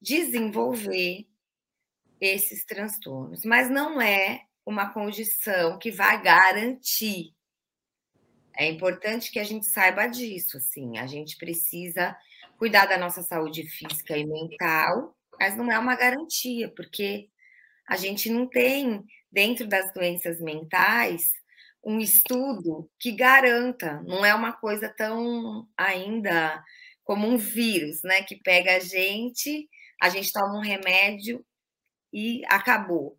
desenvolver 0.00 1.26
esses 2.22 2.64
transtornos, 2.64 3.44
mas 3.44 3.68
não 3.68 4.00
é 4.00 4.42
uma 4.64 4.92
condição 4.92 5.76
que 5.76 5.90
vai 5.90 6.22
garantir. 6.22 7.34
É 8.56 8.70
importante 8.70 9.32
que 9.32 9.40
a 9.40 9.44
gente 9.44 9.66
saiba 9.66 10.06
disso, 10.06 10.56
assim, 10.56 10.98
a 10.98 11.06
gente 11.08 11.36
precisa 11.36 12.16
cuidar 12.56 12.86
da 12.86 12.96
nossa 12.96 13.22
saúde 13.22 13.68
física 13.68 14.16
e 14.16 14.24
mental, 14.24 15.16
mas 15.36 15.56
não 15.56 15.68
é 15.72 15.76
uma 15.76 15.96
garantia, 15.96 16.72
porque 16.76 17.28
a 17.88 17.96
gente 17.96 18.30
não 18.30 18.46
tem 18.46 19.02
dentro 19.32 19.66
das 19.66 19.92
doenças 19.92 20.40
mentais, 20.40 21.32
um 21.84 21.98
estudo 21.98 22.88
que 23.00 23.10
garanta, 23.10 24.00
não 24.02 24.24
é 24.24 24.32
uma 24.32 24.52
coisa 24.52 24.88
tão 24.88 25.66
ainda 25.76 26.62
como 27.02 27.26
um 27.26 27.36
vírus, 27.36 28.00
né, 28.04 28.22
que 28.22 28.36
pega 28.36 28.76
a 28.76 28.78
gente, 28.78 29.68
a 30.00 30.08
gente 30.08 30.30
toma 30.32 30.58
um 30.58 30.62
remédio 30.62 31.44
e 32.12 32.42
acabou. 32.46 33.18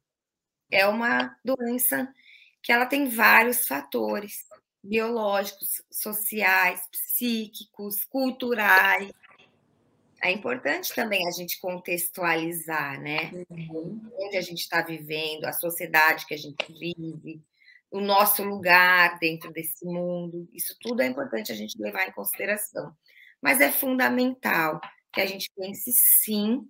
É 0.71 0.88
uma 0.88 1.35
doença 1.43 2.13
que 2.62 2.71
ela 2.71 2.85
tem 2.85 3.09
vários 3.09 3.67
fatores 3.67 4.45
biológicos, 4.83 5.81
sociais, 5.91 6.81
psíquicos, 6.91 8.03
culturais. 8.05 9.12
é 10.21 10.31
importante 10.31 10.93
também 10.93 11.27
a 11.27 11.31
gente 11.31 11.59
contextualizar, 11.59 13.00
né? 13.01 13.31
Uhum. 13.50 14.09
Onde 14.17 14.38
a 14.38 14.41
gente 14.41 14.59
está 14.59 14.81
vivendo, 14.81 15.45
a 15.45 15.53
sociedade 15.53 16.25
que 16.25 16.33
a 16.33 16.38
gente 16.38 16.71
vive, 16.71 17.41
o 17.91 18.00
nosso 18.00 18.43
lugar 18.43 19.19
dentro 19.19 19.51
desse 19.51 19.85
mundo. 19.85 20.50
Isso 20.51 20.75
tudo 20.81 21.01
é 21.01 21.07
importante 21.07 21.51
a 21.51 21.55
gente 21.55 21.79
levar 21.79 22.07
em 22.07 22.12
consideração. 22.12 22.95
Mas 23.41 23.62
é 23.62 23.71
fundamental 23.71 24.81
que 25.13 25.21
a 25.21 25.25
gente 25.25 25.51
pense, 25.55 25.91
sim, 25.91 26.67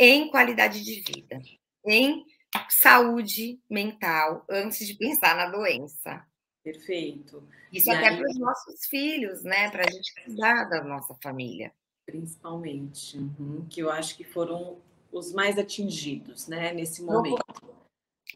em 0.00 0.30
qualidade 0.30 0.82
de 0.82 1.00
vida, 1.00 1.40
em 1.86 2.24
saúde 2.68 3.60
mental, 3.70 4.44
antes 4.50 4.86
de 4.86 4.94
pensar 4.94 5.36
na 5.36 5.50
doença. 5.50 6.26
Perfeito. 6.64 7.46
Isso 7.72 7.88
e 7.88 7.94
até 7.94 8.08
aí... 8.08 8.16
para 8.18 8.30
os 8.30 8.38
nossos 8.38 8.86
filhos, 8.86 9.44
né? 9.44 9.70
Para 9.70 9.84
a 9.86 9.90
gente 9.90 10.12
cuidar 10.24 10.64
da 10.64 10.82
nossa 10.82 11.14
família 11.22 11.72
principalmente, 12.10 13.16
uhum, 13.16 13.66
que 13.68 13.80
eu 13.80 13.90
acho 13.90 14.16
que 14.16 14.24
foram 14.24 14.80
os 15.12 15.32
mais 15.32 15.58
atingidos, 15.58 16.48
né, 16.48 16.72
nesse 16.72 17.02
momento. 17.02 17.40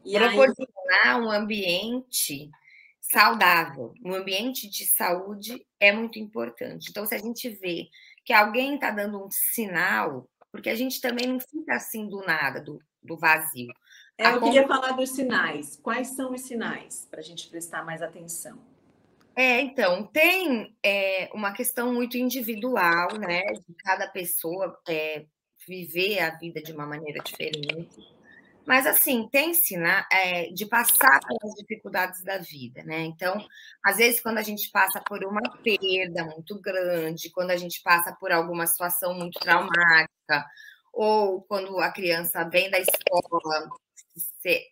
E 0.05 0.19
proporcionar 0.19 1.17
aí... 1.17 1.21
um 1.21 1.31
ambiente 1.31 2.51
saudável, 3.01 3.93
um 4.05 4.15
ambiente 4.15 4.69
de 4.69 4.87
saúde 4.87 5.67
é 5.79 5.93
muito 5.93 6.19
importante. 6.19 6.89
Então, 6.91 7.05
se 7.05 7.15
a 7.15 7.19
gente 7.19 7.49
vê 7.49 7.89
que 8.25 8.33
alguém 8.33 8.77
está 8.77 8.91
dando 8.91 9.25
um 9.25 9.31
sinal, 9.31 10.29
porque 10.55 10.71
a 10.71 10.75
gente 10.77 11.01
também 11.01 11.27
não 11.27 11.41
fica 11.41 11.75
assim 11.75 12.09
do 12.09 12.25
nada, 12.25 12.61
do, 12.61 12.81
do 13.03 13.17
vazio. 13.17 13.73
É, 14.17 14.29
eu 14.29 14.41
queria 14.41 14.69
falar 14.69 14.93
dos 14.93 15.11
sinais. 15.11 15.77
Quais 15.83 16.15
são 16.15 16.33
os 16.33 16.43
sinais 16.43 17.09
para 17.11 17.19
a 17.19 17.23
gente 17.25 17.49
prestar 17.51 17.85
mais 17.85 18.01
atenção? 18.01 18.57
É, 19.35 19.61
então, 19.61 20.07
tem 20.07 20.73
é, 20.81 21.29
uma 21.35 21.53
questão 21.53 21.93
muito 21.93 22.17
individual, 22.17 23.19
né? 23.19 23.43
De 23.47 23.75
cada 23.79 24.07
pessoa 24.07 24.81
é, 24.89 25.27
viver 25.67 26.21
a 26.21 26.31
vida 26.39 26.63
de 26.63 26.73
uma 26.73 26.87
maneira 26.87 27.19
diferente. 27.19 28.14
Mas, 28.67 28.87
assim, 28.87 29.29
tem 29.29 29.51
ensinar 29.51 30.09
é, 30.11 30.51
de 30.53 30.65
passar 30.67 31.21
pelas 31.21 31.55
dificuldades 31.57 32.23
da 32.23 32.39
vida, 32.39 32.83
né? 32.83 33.01
Então, 33.01 33.47
às 33.85 33.99
vezes, 33.99 34.21
quando 34.21 34.39
a 34.39 34.43
gente 34.43 34.71
passa 34.71 35.03
por 35.07 35.23
uma 35.25 35.43
perda 35.63 36.25
muito 36.25 36.59
grande, 36.61 37.31
quando 37.31 37.51
a 37.51 37.57
gente 37.57 37.83
passa 37.83 38.17
por 38.19 38.33
alguma 38.33 38.67
situação 38.67 39.13
muito 39.15 39.39
traumática, 39.39 40.47
ou 40.93 41.43
quando 41.43 41.79
a 41.79 41.91
criança 41.91 42.45
vem 42.45 42.71
da 42.71 42.79
escola 42.79 43.69
se, 44.17 44.63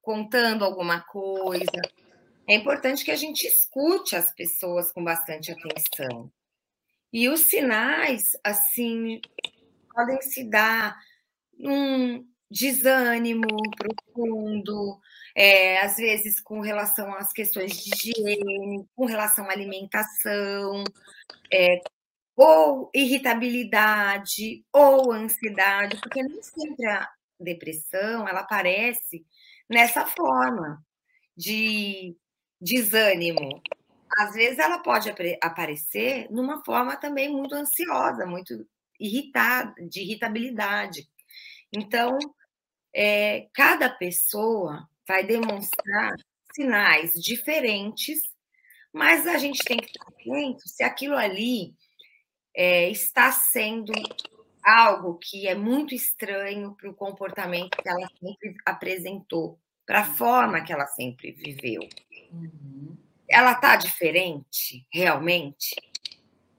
contando 0.00 0.64
alguma 0.64 1.00
coisa, 1.02 1.82
é 2.48 2.54
importante 2.54 3.04
que 3.04 3.10
a 3.10 3.16
gente 3.16 3.46
escute 3.46 4.16
as 4.16 4.32
pessoas 4.34 4.90
com 4.90 5.04
bastante 5.04 5.52
atenção. 5.52 6.32
E 7.12 7.28
os 7.28 7.40
sinais, 7.40 8.36
assim, 8.42 9.20
podem 9.94 10.20
se 10.22 10.48
dar 10.48 10.96
num 11.58 12.26
desânimo 12.52 13.48
profundo, 13.76 15.00
é, 15.34 15.80
às 15.80 15.96
vezes 15.96 16.40
com 16.40 16.60
relação 16.60 17.12
às 17.14 17.32
questões 17.32 17.72
de 17.82 17.90
higiene, 17.94 18.86
com 18.94 19.06
relação 19.06 19.46
à 19.46 19.52
alimentação, 19.52 20.84
é, 21.52 21.80
ou 22.36 22.90
irritabilidade, 22.94 24.64
ou 24.72 25.12
ansiedade, 25.12 25.98
porque 26.00 26.22
nem 26.22 26.42
sempre 26.42 26.86
a 26.86 27.08
depressão 27.40 28.28
ela 28.28 28.40
aparece 28.40 29.24
nessa 29.68 30.06
forma 30.06 30.82
de 31.36 32.16
desânimo. 32.60 33.62
Às 34.18 34.34
vezes 34.34 34.58
ela 34.58 34.78
pode 34.78 35.10
aparecer 35.42 36.28
numa 36.30 36.62
forma 36.64 36.96
também 36.96 37.30
muito 37.30 37.54
ansiosa, 37.54 38.26
muito 38.26 38.66
irritada, 39.00 39.74
de 39.88 40.02
irritabilidade. 40.02 41.08
Então, 41.74 42.18
é, 42.94 43.48
cada 43.54 43.88
pessoa 43.88 44.88
vai 45.06 45.24
demonstrar 45.24 46.14
sinais 46.54 47.12
diferentes, 47.14 48.20
mas 48.92 49.26
a 49.26 49.38
gente 49.38 49.64
tem 49.64 49.78
que 49.78 49.86
estar 49.86 50.06
atento 50.08 50.68
se 50.68 50.82
aquilo 50.82 51.16
ali 51.16 51.74
é, 52.54 52.90
está 52.90 53.32
sendo 53.32 53.92
algo 54.62 55.18
que 55.18 55.48
é 55.48 55.54
muito 55.54 55.94
estranho 55.94 56.74
para 56.76 56.90
o 56.90 56.94
comportamento 56.94 57.76
que 57.76 57.88
ela 57.88 58.06
sempre 58.20 58.54
apresentou, 58.64 59.58
para 59.84 60.00
a 60.00 60.04
forma 60.04 60.62
que 60.62 60.72
ela 60.72 60.86
sempre 60.86 61.32
viveu. 61.32 61.88
Uhum. 62.30 62.96
Ela 63.28 63.54
tá 63.54 63.76
diferente, 63.76 64.86
realmente? 64.92 65.74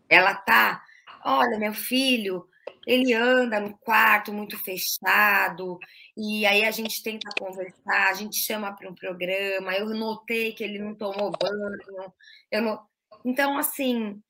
Ela 0.10 0.34
tá, 0.34 0.84
olha, 1.24 1.58
meu 1.58 1.74
filho, 1.74 2.48
ele 2.88 3.14
anda 3.14 3.60
no 3.60 3.78
quarto 3.78 4.34
muito 4.34 4.58
fechado, 4.64 5.78
e 6.16 6.46
aí 6.46 6.64
a 6.64 6.72
gente 6.72 7.02
tenta 7.02 7.30
conversar, 7.38 8.10
a 8.10 8.14
gente 8.14 8.38
chama 8.38 8.76
para 8.76 8.90
um 8.90 8.96
programa, 8.96 9.74
eu 9.76 9.88
notei 9.90 10.54
que 10.54 10.64
ele 10.64 10.80
não 10.80 10.96
tomou 10.96 11.32
banho, 11.32 12.12
eu 12.52 12.62
não... 12.62 12.86
Então, 13.26 13.58
assim, 13.58 14.22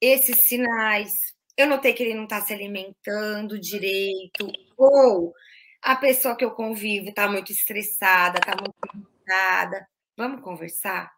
esses 0.00 0.46
sinais, 0.46 1.12
eu 1.56 1.66
notei 1.66 1.92
que 1.92 2.02
ele 2.02 2.14
não 2.14 2.24
está 2.24 2.40
se 2.40 2.52
alimentando 2.52 3.58
direito, 3.58 4.50
ou 4.76 5.34
a 5.82 5.96
pessoa 5.96 6.36
que 6.36 6.44
eu 6.44 6.50
convivo 6.50 7.08
está 7.08 7.28
muito 7.28 7.52
estressada, 7.52 8.38
está 8.38 8.56
muito 8.56 8.74
irritada. 8.94 9.86
Vamos 10.16 10.42
conversar? 10.42 11.12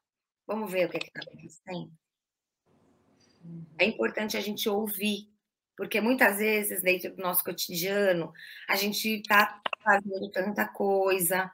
Vamos 0.46 0.70
ver 0.70 0.86
o 0.86 0.90
que 0.90 0.96
é 0.96 1.00
está 1.00 1.20
acontecendo? 1.20 1.92
É 3.78 3.84
importante 3.84 4.36
a 4.36 4.40
gente 4.40 4.68
ouvir, 4.68 5.28
porque 5.78 6.00
muitas 6.00 6.38
vezes, 6.38 6.82
dentro 6.82 7.14
do 7.14 7.22
nosso 7.22 7.44
cotidiano, 7.44 8.32
a 8.68 8.74
gente 8.74 9.20
está 9.20 9.62
fazendo 9.80 10.28
tanta 10.28 10.66
coisa, 10.66 11.48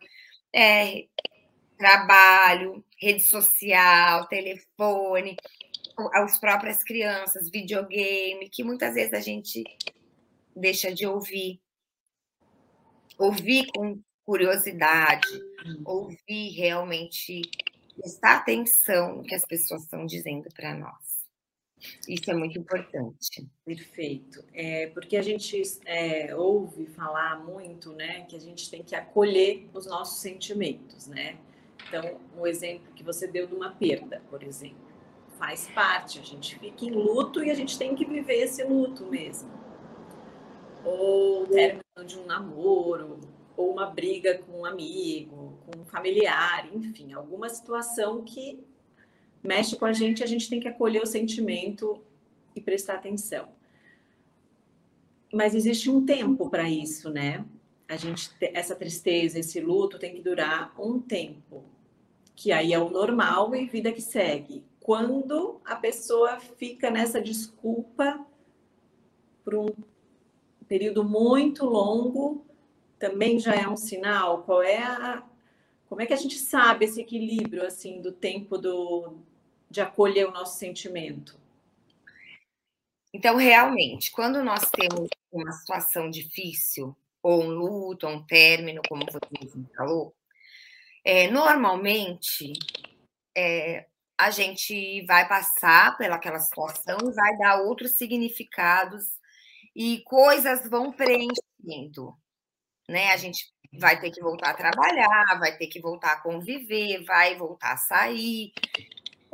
é, 0.50 1.04
trabalho, 1.76 2.82
rede 2.98 3.20
social, 3.20 4.26
telefone, 4.26 5.37
as 6.14 6.40
próprias 6.40 6.82
crianças, 6.82 7.50
videogame, 7.50 8.48
que 8.48 8.64
muitas 8.64 8.94
vezes 8.94 9.12
a 9.12 9.20
gente 9.20 9.62
deixa 10.56 10.92
de 10.92 11.06
ouvir. 11.06 11.60
Ouvir 13.18 13.66
com 13.76 14.00
curiosidade, 14.24 15.28
ouvir 15.84 16.48
realmente, 16.56 17.42
prestar 17.94 18.37
atenção 18.37 19.18
no 19.18 19.22
que 19.22 19.34
as 19.34 19.44
pessoas 19.44 19.82
estão 19.82 20.06
dizendo 20.06 20.48
para 20.56 20.74
nós. 20.74 21.13
Isso 22.09 22.31
é 22.31 22.35
muito 22.35 22.59
importante. 22.59 23.47
Perfeito. 23.64 24.44
É, 24.53 24.88
porque 24.88 25.16
a 25.16 25.23
gente 25.23 25.61
é, 25.87 26.35
ouve 26.35 26.87
falar 26.87 27.44
muito, 27.44 27.92
né, 27.92 28.23
que 28.23 28.37
a 28.37 28.40
gente 28.40 28.70
tem 28.70 28.83
que 28.83 28.94
acolher 28.94 29.68
os 29.73 29.87
nossos 29.87 30.20
sentimentos, 30.20 31.07
né? 31.07 31.38
Então, 31.88 32.18
um 32.37 32.47
exemplo 32.47 32.92
que 32.94 33.03
você 33.03 33.27
deu 33.27 33.47
de 33.47 33.55
uma 33.55 33.70
perda, 33.70 34.23
por 34.31 34.42
exemplo, 34.42 34.85
faz 35.38 35.68
parte. 35.68 36.18
A 36.18 36.23
gente 36.23 36.59
fica 36.59 36.85
em 36.85 36.90
luto 36.90 37.42
e 37.44 37.51
a 37.51 37.55
gente 37.55 37.79
tem 37.79 37.94
que 37.94 38.05
viver 38.05 38.42
esse 38.42 38.62
luto 38.64 39.07
mesmo. 39.07 39.51
Ou 40.85 41.47
término 41.47 41.83
de 42.07 42.18
um 42.18 42.27
namoro, 42.27 43.20
ou 43.57 43.73
uma 43.73 43.87
briga 43.87 44.38
com 44.38 44.61
um 44.61 44.64
amigo, 44.64 45.59
com 45.64 45.81
um 45.81 45.85
familiar, 45.85 46.68
enfim, 46.75 47.12
alguma 47.12 47.49
situação 47.49 48.23
que 48.23 48.62
mexe 49.44 49.76
com 49.76 49.85
a 49.85 49.92
gente, 49.92 50.24
a 50.24 50.26
gente 50.26 50.48
tem 50.48 50.59
que 50.59 50.66
acolher 50.66 51.02
o 51.02 51.07
sentimento 51.07 52.02
e 52.57 52.61
prestar 52.61 52.94
atenção. 52.94 53.48
Mas 55.33 55.54
existe 55.54 55.90
um 55.90 56.04
tempo 56.04 56.48
para 56.48 56.68
isso, 56.68 57.11
né? 57.11 57.44
A 57.87 57.96
gente 57.96 58.30
essa 58.40 58.74
tristeza, 58.74 59.38
esse 59.38 59.61
luto 59.61 59.98
tem 59.98 60.14
que 60.14 60.22
durar 60.22 60.74
um 60.80 60.98
tempo, 60.98 61.62
que 62.35 62.50
aí 62.50 62.72
é 62.72 62.78
o 62.78 62.88
normal 62.88 63.54
e 63.54 63.66
vida 63.66 63.92
que 63.92 64.00
segue. 64.00 64.64
Quando 64.80 65.61
a 65.64 65.76
pessoa 65.76 66.38
fica 66.38 66.90
nessa 66.90 67.20
desculpa 67.20 68.24
por 69.44 69.54
um 69.54 69.68
período 70.66 71.04
muito 71.04 71.66
longo, 71.66 72.44
também 72.98 73.38
já 73.38 73.54
é 73.54 73.68
um 73.68 73.76
sinal? 73.76 74.42
Qual 74.44 74.62
é 74.62 74.83
a, 74.83 75.22
como 75.88 76.00
é 76.00 76.07
que 76.07 76.14
a 76.14 76.16
gente 76.16 76.38
sabe 76.38 76.87
esse 76.87 77.00
equilíbrio 77.00 77.66
assim 77.66 78.00
do 78.00 78.12
tempo 78.12 78.57
do, 78.57 79.14
de 79.74 79.80
acolher 79.80 80.28
o 80.28 80.30
nosso 80.30 80.56
sentimento? 80.56 81.37
Então, 83.12 83.37
realmente, 83.37 84.10
quando 84.12 84.42
nós 84.42 84.70
temos 84.70 85.08
uma 85.32 85.50
situação 85.52 86.08
difícil, 86.08 86.96
ou 87.22 87.42
um 87.42 87.48
luto, 87.48 88.06
ou 88.06 88.14
um 88.14 88.24
término, 88.24 88.80
como 88.88 89.04
você 89.04 89.18
falou, 89.76 90.14
é, 91.04 91.28
normalmente 91.30 92.52
é, 93.37 93.87
a 94.16 94.30
gente 94.30 95.04
vai 95.06 95.26
passar 95.28 95.96
pelaquela 95.98 96.38
situação 96.38 96.98
e 97.02 97.14
vai 97.14 97.37
dar 97.37 97.62
outros 97.62 97.92
significados 97.92 99.18
e 99.74 100.02
coisas 100.02 100.68
vão 100.68 100.92
preenchendo 100.92 102.16
né? 102.88 103.10
A 103.12 103.16
gente 103.16 103.52
vai 103.78 104.00
ter 104.00 104.10
que 104.10 104.20
voltar 104.20 104.50
a 104.50 104.54
trabalhar, 104.54 105.38
vai 105.38 105.56
ter 105.56 105.66
que 105.66 105.80
voltar 105.80 106.12
a 106.12 106.20
conviver, 106.20 107.04
vai 107.04 107.37
voltar 107.37 107.72
a 107.72 107.76
sair. 107.76 108.52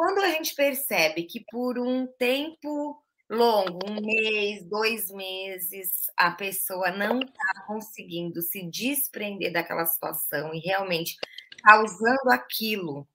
Quando 0.01 0.21
a 0.21 0.31
gente 0.31 0.55
percebe 0.55 1.25
que 1.25 1.45
por 1.51 1.79
um 1.79 2.07
tempo 2.07 3.05
longo, 3.29 3.81
um 3.87 4.01
mês, 4.01 4.65
dois 4.65 5.11
meses, 5.11 5.91
a 6.17 6.31
pessoa 6.31 6.91
não 6.91 7.21
está 7.21 7.67
conseguindo 7.67 8.41
se 8.41 8.63
desprender 8.63 9.53
daquela 9.53 9.85
situação 9.85 10.55
e 10.55 10.59
realmente 10.61 11.19
está 11.55 11.83
usando 11.83 12.31
aquilo 12.33 13.07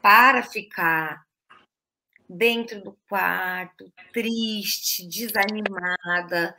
para 0.00 0.42
ficar 0.42 1.26
dentro 2.26 2.82
do 2.82 2.98
quarto, 3.06 3.92
triste, 4.10 5.06
desanimada, 5.06 6.56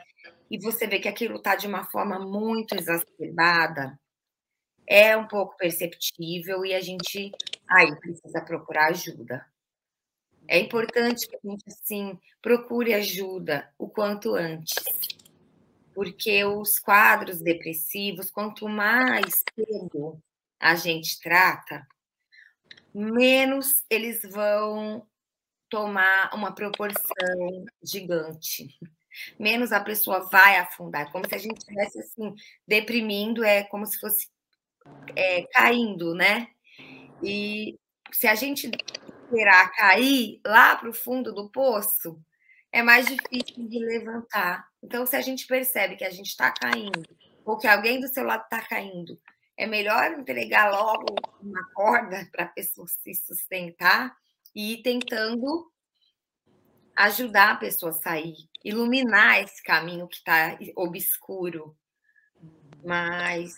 e 0.52 0.60
você 0.60 0.86
vê 0.86 1.00
que 1.00 1.08
aquilo 1.08 1.38
está 1.38 1.56
de 1.56 1.66
uma 1.66 1.86
forma 1.86 2.20
muito 2.20 2.76
exacerbada, 2.76 4.00
é 4.86 5.18
um 5.18 5.28
pouco 5.28 5.58
perceptível 5.58 6.64
e 6.64 6.76
a 6.76 6.82
gente 6.82 7.32
aí 7.70 7.96
precisa 8.00 8.42
procurar 8.42 8.88
ajuda. 8.88 9.46
É 10.48 10.60
importante 10.60 11.28
que 11.28 11.36
a 11.36 11.40
gente 11.50 11.64
assim 11.68 12.20
procure 12.42 12.94
ajuda 12.94 13.72
o 13.78 13.88
quanto 13.88 14.34
antes, 14.34 14.74
porque 15.94 16.44
os 16.44 16.80
quadros 16.80 17.40
depressivos, 17.40 18.32
quanto 18.32 18.68
mais 18.68 19.44
cedo 19.56 20.20
a 20.60 20.76
gente 20.76 21.22
trata, 21.22 21.88
menos 22.94 23.84
eles 23.90 24.22
vão 24.24 25.08
tomar 25.70 26.34
uma 26.34 26.54
proporção 26.54 27.66
gigante. 27.84 28.76
Menos 29.38 29.72
a 29.72 29.80
pessoa 29.80 30.30
vai 30.30 30.58
afundar, 30.58 31.12
como 31.12 31.28
se 31.28 31.36
a 31.36 31.38
gente 31.38 31.58
estivesse 31.58 32.00
assim, 32.00 32.34
deprimindo, 32.68 33.44
é 33.44 33.64
como 33.64 33.86
se 33.86 34.00
fosse 34.00 34.30
é, 35.16 35.44
caindo, 35.52 36.16
né? 36.16 36.48
E 37.24 37.78
se 38.12 38.28
a 38.28 38.36
gente 38.36 38.70
esperar 39.24 39.72
cair 39.74 40.42
lá 40.46 40.76
para 40.76 40.90
o 40.90 40.94
fundo 40.94 41.34
do 41.34 41.50
poço, 41.50 42.20
é 42.72 42.82
mais 42.82 43.06
difícil 43.08 43.68
de 43.68 43.80
levantar. 43.80 44.68
Então, 44.82 45.06
se 45.06 45.16
a 45.16 45.22
gente 45.22 45.46
percebe 45.48 45.96
que 45.96 46.06
a 46.06 46.10
gente 46.10 46.28
está 46.28 46.52
caindo, 46.52 47.04
ou 47.46 47.58
que 47.58 47.68
alguém 47.68 48.00
do 48.00 48.08
seu 48.08 48.24
lado 48.24 48.44
está 48.44 48.62
caindo, 48.62 49.20
é 49.58 49.66
melhor 49.66 50.12
entregar 50.14 50.72
logo 50.72 51.16
uma 51.42 51.70
corda 51.74 52.28
para 52.32 52.46
a 52.46 52.50
pessoa 52.50 52.88
se 52.88 53.14
sustentar 53.14 54.16
e 54.56 54.74
ir 54.74 54.82
tentando 54.82 55.72
ajudar 56.96 57.52
a 57.52 57.58
pessoa 57.58 57.92
a 57.92 57.96
sair, 57.96 58.36
iluminar 58.64 59.42
esse 59.42 59.64
caminho 59.64 60.08
que 60.08 60.18
está 60.18 60.58
obscuro. 60.76 61.76
Mas 62.84 63.58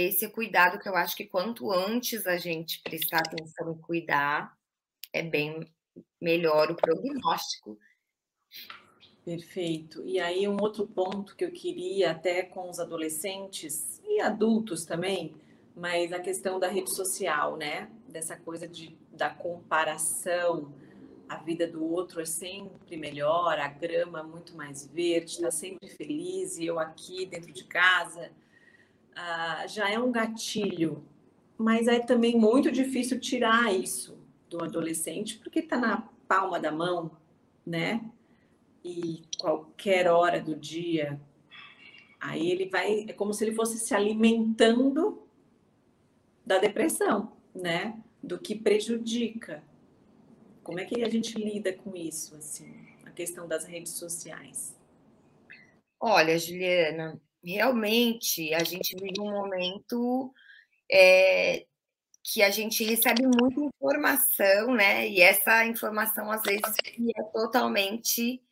esse 0.00 0.24
é 0.24 0.28
cuidado 0.28 0.78
que 0.78 0.88
eu 0.88 0.96
acho 0.96 1.16
que 1.16 1.26
quanto 1.26 1.70
antes 1.70 2.26
a 2.26 2.36
gente 2.36 2.82
prestar 2.82 3.18
atenção 3.18 3.72
e 3.72 3.82
cuidar, 3.82 4.52
é 5.12 5.22
bem 5.22 5.72
melhor 6.20 6.70
o 6.70 6.74
prognóstico. 6.74 7.78
Perfeito. 9.24 10.04
E 10.04 10.18
aí, 10.18 10.48
um 10.48 10.60
outro 10.60 10.86
ponto 10.86 11.36
que 11.36 11.44
eu 11.44 11.52
queria, 11.52 12.10
até 12.10 12.42
com 12.42 12.68
os 12.68 12.80
adolescentes 12.80 14.02
e 14.04 14.20
adultos 14.20 14.84
também, 14.84 15.34
mas 15.76 16.12
a 16.12 16.18
questão 16.18 16.58
da 16.58 16.68
rede 16.68 16.94
social, 16.94 17.56
né? 17.56 17.88
Dessa 18.08 18.36
coisa 18.36 18.66
de, 18.66 18.98
da 19.12 19.30
comparação. 19.30 20.74
A 21.28 21.36
vida 21.36 21.66
do 21.66 21.82
outro 21.84 22.20
é 22.20 22.26
sempre 22.26 22.96
melhor, 22.96 23.58
a 23.58 23.68
grama 23.68 24.22
muito 24.22 24.56
mais 24.56 24.86
verde, 24.86 25.32
está 25.32 25.50
sempre 25.50 25.88
feliz 25.88 26.58
e 26.58 26.66
eu 26.66 26.78
aqui 26.78 27.24
dentro 27.24 27.50
de 27.50 27.64
casa. 27.64 28.30
Ah, 29.16 29.66
já 29.66 29.90
é 29.90 29.98
um 29.98 30.10
gatilho, 30.10 31.04
mas 31.56 31.86
é 31.86 32.00
também 32.00 32.36
muito 32.36 32.70
difícil 32.70 33.20
tirar 33.20 33.72
isso 33.72 34.18
do 34.50 34.62
adolescente, 34.62 35.38
porque 35.38 35.60
está 35.60 35.78
na 35.78 36.02
palma 36.26 36.58
da 36.58 36.72
mão, 36.72 37.10
né? 37.64 38.10
E 38.84 39.22
qualquer 39.40 40.08
hora 40.08 40.40
do 40.40 40.54
dia, 40.54 41.20
aí 42.20 42.50
ele 42.50 42.68
vai, 42.68 43.06
é 43.08 43.12
como 43.12 43.32
se 43.32 43.44
ele 43.44 43.54
fosse 43.54 43.78
se 43.78 43.94
alimentando 43.94 45.22
da 46.44 46.58
depressão, 46.58 47.32
né? 47.54 47.96
Do 48.22 48.38
que 48.38 48.54
prejudica. 48.54 49.62
Como 50.62 50.80
é 50.80 50.84
que 50.84 51.02
a 51.02 51.08
gente 51.08 51.36
lida 51.38 51.72
com 51.72 51.94
isso, 51.94 52.34
assim, 52.36 52.74
a 53.04 53.10
questão 53.10 53.46
das 53.46 53.64
redes 53.64 53.92
sociais? 53.92 54.74
Olha, 56.00 56.38
Juliana, 56.38 57.20
realmente 57.44 58.52
a 58.54 58.64
gente 58.64 58.96
vive 58.96 59.20
um 59.20 59.30
momento 59.30 60.32
é, 60.90 61.66
que 62.22 62.42
a 62.42 62.50
gente 62.50 62.82
recebe 62.84 63.22
muita 63.26 63.60
informação, 63.60 64.74
né? 64.74 65.08
E 65.08 65.20
essa 65.20 65.66
informação, 65.66 66.30
às 66.30 66.42
vezes, 66.42 66.62
é 67.16 67.22
totalmente 67.32 68.42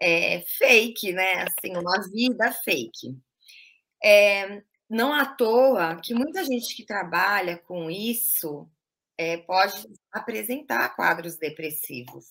é, 0.00 0.40
fake, 0.58 1.12
né? 1.12 1.42
Assim, 1.42 1.76
uma 1.76 2.00
vida 2.10 2.52
fake. 2.64 3.16
É, 4.02 4.62
não 4.88 5.12
à 5.12 5.26
toa 5.26 5.96
que 5.96 6.14
muita 6.14 6.44
gente 6.44 6.74
que 6.74 6.84
trabalha 6.84 7.58
com 7.58 7.90
isso 7.90 8.68
é, 9.18 9.36
pode 9.38 9.86
apresentar 10.12 10.94
quadros 10.96 11.36
depressivos, 11.36 12.26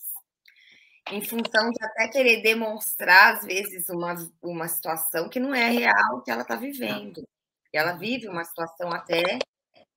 em 1.13 1.21
função 1.21 1.69
de 1.69 1.84
até 1.86 2.08
querer 2.08 2.41
demonstrar, 2.41 3.36
às 3.36 3.45
vezes, 3.45 3.88
uma, 3.89 4.15
uma 4.41 4.67
situação 4.67 5.30
que 5.30 5.39
não 5.39 5.54
é 5.54 5.69
real 5.69 6.21
que 6.23 6.32
ela 6.32 6.41
está 6.41 6.56
vivendo. 6.56 7.23
Ela 7.71 7.93
vive 7.93 8.28
uma 8.28 8.43
situação 8.43 8.91
até 8.91 9.38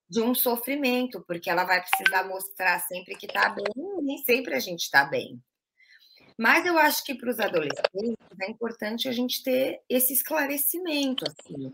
de 0.09 0.21
um 0.21 0.35
sofrimento, 0.35 1.23
porque 1.27 1.49
ela 1.49 1.63
vai 1.63 1.81
precisar 1.81 2.23
mostrar 2.27 2.79
sempre 2.81 3.15
que 3.15 3.25
está 3.25 3.49
bem, 3.49 3.65
nem 4.01 4.17
sempre 4.19 4.53
a 4.53 4.59
gente 4.59 4.83
está 4.83 5.05
bem. 5.05 5.41
Mas 6.37 6.65
eu 6.67 6.77
acho 6.77 7.03
que 7.03 7.15
para 7.15 7.31
os 7.31 7.39
adolescentes 7.39 8.15
é 8.39 8.49
importante 8.49 9.09
a 9.09 9.11
gente 9.11 9.43
ter 9.43 9.81
esse 9.89 10.13
esclarecimento, 10.13 11.25
assim. 11.27 11.73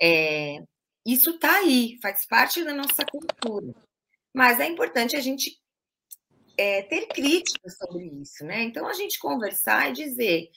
É, 0.00 0.62
isso 1.04 1.30
está 1.30 1.56
aí, 1.56 1.98
faz 2.00 2.24
parte 2.24 2.64
da 2.64 2.72
nossa 2.72 3.04
cultura. 3.04 3.74
Mas 4.32 4.60
é 4.60 4.66
importante 4.66 5.16
a 5.16 5.20
gente 5.20 5.58
é, 6.58 6.82
ter 6.82 7.06
crítica 7.06 7.68
sobre 7.70 8.06
isso, 8.20 8.44
né? 8.44 8.62
Então 8.62 8.86
a 8.86 8.92
gente 8.94 9.18
conversar 9.18 9.90
e 9.90 9.92
dizer, 9.92 10.50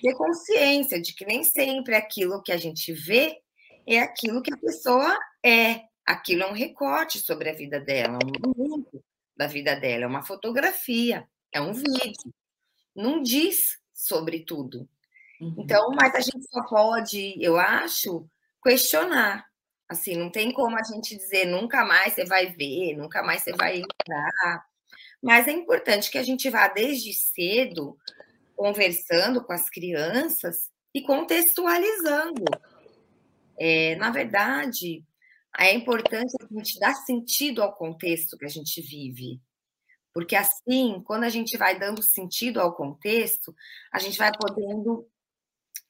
ter 0.00 0.14
consciência 0.14 1.00
de 1.00 1.14
que 1.14 1.24
nem 1.24 1.44
sempre 1.44 1.94
aquilo 1.94 2.42
que 2.42 2.52
a 2.52 2.56
gente 2.56 2.92
vê 2.92 3.40
é 3.86 3.98
aquilo 3.98 4.42
que 4.42 4.52
a 4.52 4.56
pessoa 4.56 5.18
é 5.44 5.82
aquilo 6.06 6.42
é 6.42 6.46
um 6.46 6.54
recorte 6.54 7.18
sobre 7.18 7.48
a 7.48 7.54
vida 7.54 7.80
dela, 7.80 8.18
um 8.22 8.54
momento 8.56 9.02
da 9.36 9.46
vida 9.46 9.74
dela, 9.74 10.04
é 10.04 10.06
uma 10.06 10.22
fotografia, 10.22 11.26
é 11.52 11.60
um 11.60 11.72
vídeo. 11.72 12.32
Não 12.94 13.22
diz 13.22 13.78
sobre 13.92 14.40
tudo. 14.40 14.88
Uhum. 15.40 15.56
Então, 15.58 15.90
mas 15.90 16.14
a 16.14 16.20
gente 16.20 16.44
só 16.48 16.62
pode, 16.68 17.34
eu 17.42 17.58
acho, 17.58 18.28
questionar. 18.62 19.46
Assim, 19.88 20.16
não 20.16 20.30
tem 20.30 20.52
como 20.52 20.76
a 20.76 20.82
gente 20.82 21.16
dizer 21.16 21.46
nunca 21.46 21.84
mais 21.84 22.14
você 22.14 22.24
vai 22.24 22.46
ver, 22.46 22.96
nunca 22.96 23.22
mais 23.22 23.42
você 23.42 23.52
vai 23.52 23.78
entrar. 23.78 24.66
Mas 25.24 25.48
é 25.48 25.52
importante 25.52 26.10
que 26.10 26.18
a 26.18 26.22
gente 26.22 26.50
vá 26.50 26.68
desde 26.68 27.14
cedo 27.14 27.96
conversando 28.54 29.42
com 29.42 29.54
as 29.54 29.70
crianças 29.70 30.70
e 30.94 31.00
contextualizando. 31.00 32.44
É, 33.58 33.96
na 33.96 34.10
verdade, 34.10 35.02
é 35.58 35.72
importante 35.72 36.34
a 36.38 36.54
gente 36.54 36.78
dar 36.78 36.94
sentido 36.94 37.62
ao 37.62 37.74
contexto 37.74 38.36
que 38.36 38.44
a 38.44 38.50
gente 38.50 38.82
vive. 38.82 39.40
Porque 40.12 40.36
assim, 40.36 41.02
quando 41.06 41.24
a 41.24 41.30
gente 41.30 41.56
vai 41.56 41.78
dando 41.78 42.02
sentido 42.02 42.60
ao 42.60 42.76
contexto, 42.76 43.56
a 43.90 43.98
gente 43.98 44.18
vai 44.18 44.30
podendo 44.30 45.08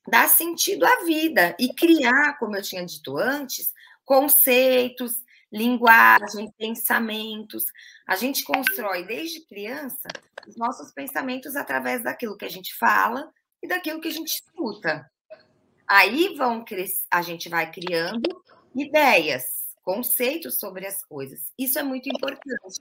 dar 0.07 0.29
sentido 0.29 0.87
à 0.87 1.03
vida 1.03 1.57
e 1.59 1.75
criar, 1.75 2.39
como 2.39 2.57
eu 2.57 2.63
tinha 2.63 2.87
dito 2.87 3.19
antes, 3.19 3.73
conceitos, 4.05 5.24
linguagem, 5.55 6.53
pensamentos. 6.59 7.65
A 8.07 8.17
gente 8.17 8.43
constrói 8.43 9.07
desde 9.07 9.47
criança 9.47 10.09
os 10.49 10.57
nossos 10.57 10.93
pensamentos 10.93 11.55
através 11.55 12.03
daquilo 12.03 12.37
que 12.37 12.45
a 12.45 12.51
gente 12.51 12.75
fala 12.77 13.33
e 13.63 13.69
daquilo 13.69 14.01
que 14.01 14.09
a 14.09 14.13
gente 14.13 14.35
escuta. 14.35 15.09
Aí 15.87 16.35
vão 16.35 16.65
a 17.11 17.23
gente 17.23 17.49
vai 17.49 17.71
criando 17.71 18.43
ideias, 18.75 19.45
conceitos 19.83 20.59
sobre 20.59 20.87
as 20.87 21.05
coisas. 21.05 21.53
Isso 21.57 21.79
é 21.79 21.83
muito 21.83 22.09
importante. 22.09 22.81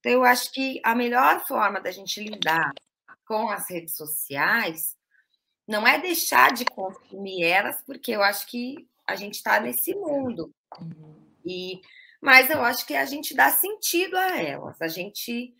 Então, 0.00 0.12
eu 0.12 0.24
acho 0.24 0.52
que 0.52 0.80
a 0.84 0.94
melhor 0.94 1.44
forma 1.46 1.80
da 1.80 1.90
gente 1.90 2.22
lidar 2.22 2.72
com 3.26 3.50
as 3.50 3.68
redes 3.68 3.94
sociais 3.94 4.96
não 5.66 5.86
é 5.86 5.98
deixar 5.98 6.52
de 6.52 6.64
consumir 6.64 7.42
elas, 7.42 7.82
porque 7.84 8.12
eu 8.12 8.22
acho 8.22 8.46
que 8.46 8.88
a 9.06 9.16
gente 9.16 9.34
está 9.34 9.60
nesse 9.60 9.94
mundo. 9.94 10.50
E, 11.44 11.80
mas 12.20 12.50
eu 12.50 12.62
acho 12.62 12.86
que 12.86 12.94
a 12.94 13.04
gente 13.04 13.34
dá 13.34 13.50
sentido 13.50 14.16
a 14.16 14.40
elas, 14.40 14.80
a 14.80 14.88
gente 14.88 15.54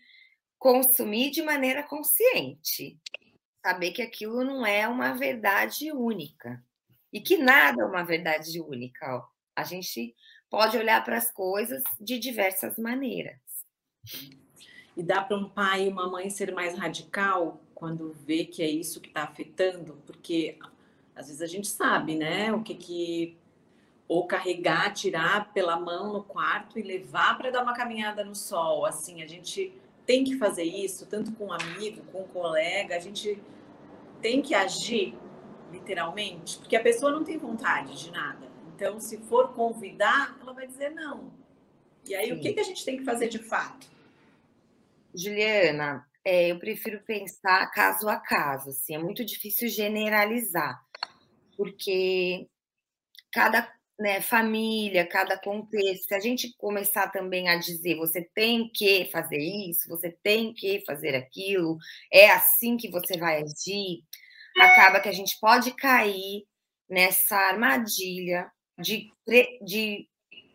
consumir 0.59 1.31
de 1.31 1.41
maneira 1.41 1.83
consciente, 1.83 2.99
saber 3.65 3.91
que 3.91 4.01
aquilo 4.01 4.43
não 4.43 4.65
é 4.65 4.87
uma 4.87 5.13
verdade 5.13 5.91
única 5.91 6.63
e 7.13 7.21
que 7.21 7.37
nada 7.37 7.83
é 7.83 7.85
uma 7.85 8.03
verdade 8.03 8.59
única. 8.59 9.17
Ó 9.17 9.37
a 9.57 9.63
gente 9.63 10.15
pode 10.51 10.77
olhar 10.77 11.03
para 11.03 11.17
as 11.17 11.31
coisas 11.31 11.81
de 11.99 12.19
diversas 12.19 12.77
maneiras. 12.77 13.39
E 14.95 15.01
dá 15.01 15.23
para 15.23 15.35
um 15.35 15.49
pai 15.49 15.87
e 15.87 15.89
uma 15.89 16.07
mãe 16.07 16.29
ser 16.29 16.53
mais 16.53 16.77
radical 16.77 17.59
quando 17.73 18.13
vê 18.23 18.45
que 18.45 18.61
é 18.61 18.69
isso 18.69 19.01
que 19.01 19.07
está 19.07 19.23
afetando, 19.23 19.99
porque 20.05 20.59
às 21.15 21.25
vezes 21.25 21.41
a 21.41 21.47
gente 21.47 21.67
sabe, 21.67 22.15
né, 22.15 22.53
o 22.53 22.61
que 22.61 22.75
que 22.75 23.37
ou 24.07 24.25
carregar, 24.25 24.93
tirar 24.93 25.51
pela 25.53 25.77
mão 25.79 26.13
no 26.13 26.23
quarto 26.23 26.79
e 26.79 26.81
levar 26.81 27.37
para 27.37 27.51
dar 27.51 27.61
uma 27.61 27.73
caminhada 27.73 28.23
no 28.23 28.33
sol, 28.33 28.85
assim, 28.85 29.21
a 29.21 29.27
gente 29.27 29.73
tem 30.05 30.23
que 30.23 30.37
fazer 30.37 30.63
isso, 30.63 31.05
tanto 31.05 31.33
com 31.33 31.47
um 31.47 31.51
amigo, 31.51 32.01
com 32.11 32.21
um 32.21 32.27
colega, 32.27 32.95
a 32.95 32.99
gente 32.99 33.41
tem 34.21 34.41
que 34.41 34.55
agir 34.55 35.13
literalmente, 35.71 36.57
porque 36.59 36.77
a 36.77 36.81
pessoa 36.81 37.11
não 37.11 37.23
tem 37.23 37.37
vontade 37.37 37.97
de 38.01 38.09
nada. 38.09 38.47
Então, 38.73 38.99
se 38.99 39.17
for 39.17 39.53
convidar, 39.53 40.37
ela 40.39 40.53
vai 40.53 40.65
dizer 40.65 40.91
não. 40.91 41.29
E 42.07 42.15
aí, 42.15 42.27
Sim. 42.27 42.33
o 42.33 42.39
que, 42.39 42.53
que 42.53 42.59
a 42.59 42.63
gente 42.63 42.85
tem 42.85 42.97
que 42.97 43.03
fazer 43.03 43.27
de 43.27 43.39
fato? 43.39 43.87
Juliana, 45.13 46.07
é, 46.23 46.51
eu 46.51 46.59
prefiro 46.59 47.01
pensar 47.03 47.69
caso 47.71 48.07
a 48.07 48.17
caso. 48.17 48.69
Assim, 48.69 48.95
é 48.95 48.97
muito 48.97 49.25
difícil 49.25 49.67
generalizar, 49.67 50.79
porque 51.57 52.47
cada 53.31 53.69
né, 53.99 54.21
família, 54.21 55.07
cada 55.07 55.37
contexto, 55.37 56.07
se 56.07 56.13
a 56.13 56.19
gente 56.19 56.55
começar 56.57 57.09
também 57.09 57.49
a 57.49 57.57
dizer 57.57 57.95
você 57.95 58.21
tem 58.33 58.69
que 58.71 59.05
fazer 59.11 59.39
isso, 59.39 59.89
você 59.89 60.11
tem 60.23 60.53
que 60.53 60.83
fazer 60.85 61.15
aquilo, 61.15 61.77
é 62.11 62.29
assim 62.29 62.77
que 62.77 62.91
você 62.91 63.17
vai 63.17 63.41
agir, 63.41 64.03
acaba 64.57 64.99
que 64.99 65.09
a 65.09 65.13
gente 65.13 65.39
pode 65.39 65.71
cair 65.71 66.45
nessa 66.89 67.35
armadilha 67.35 68.51
de, 68.77 69.11
de 69.61 70.07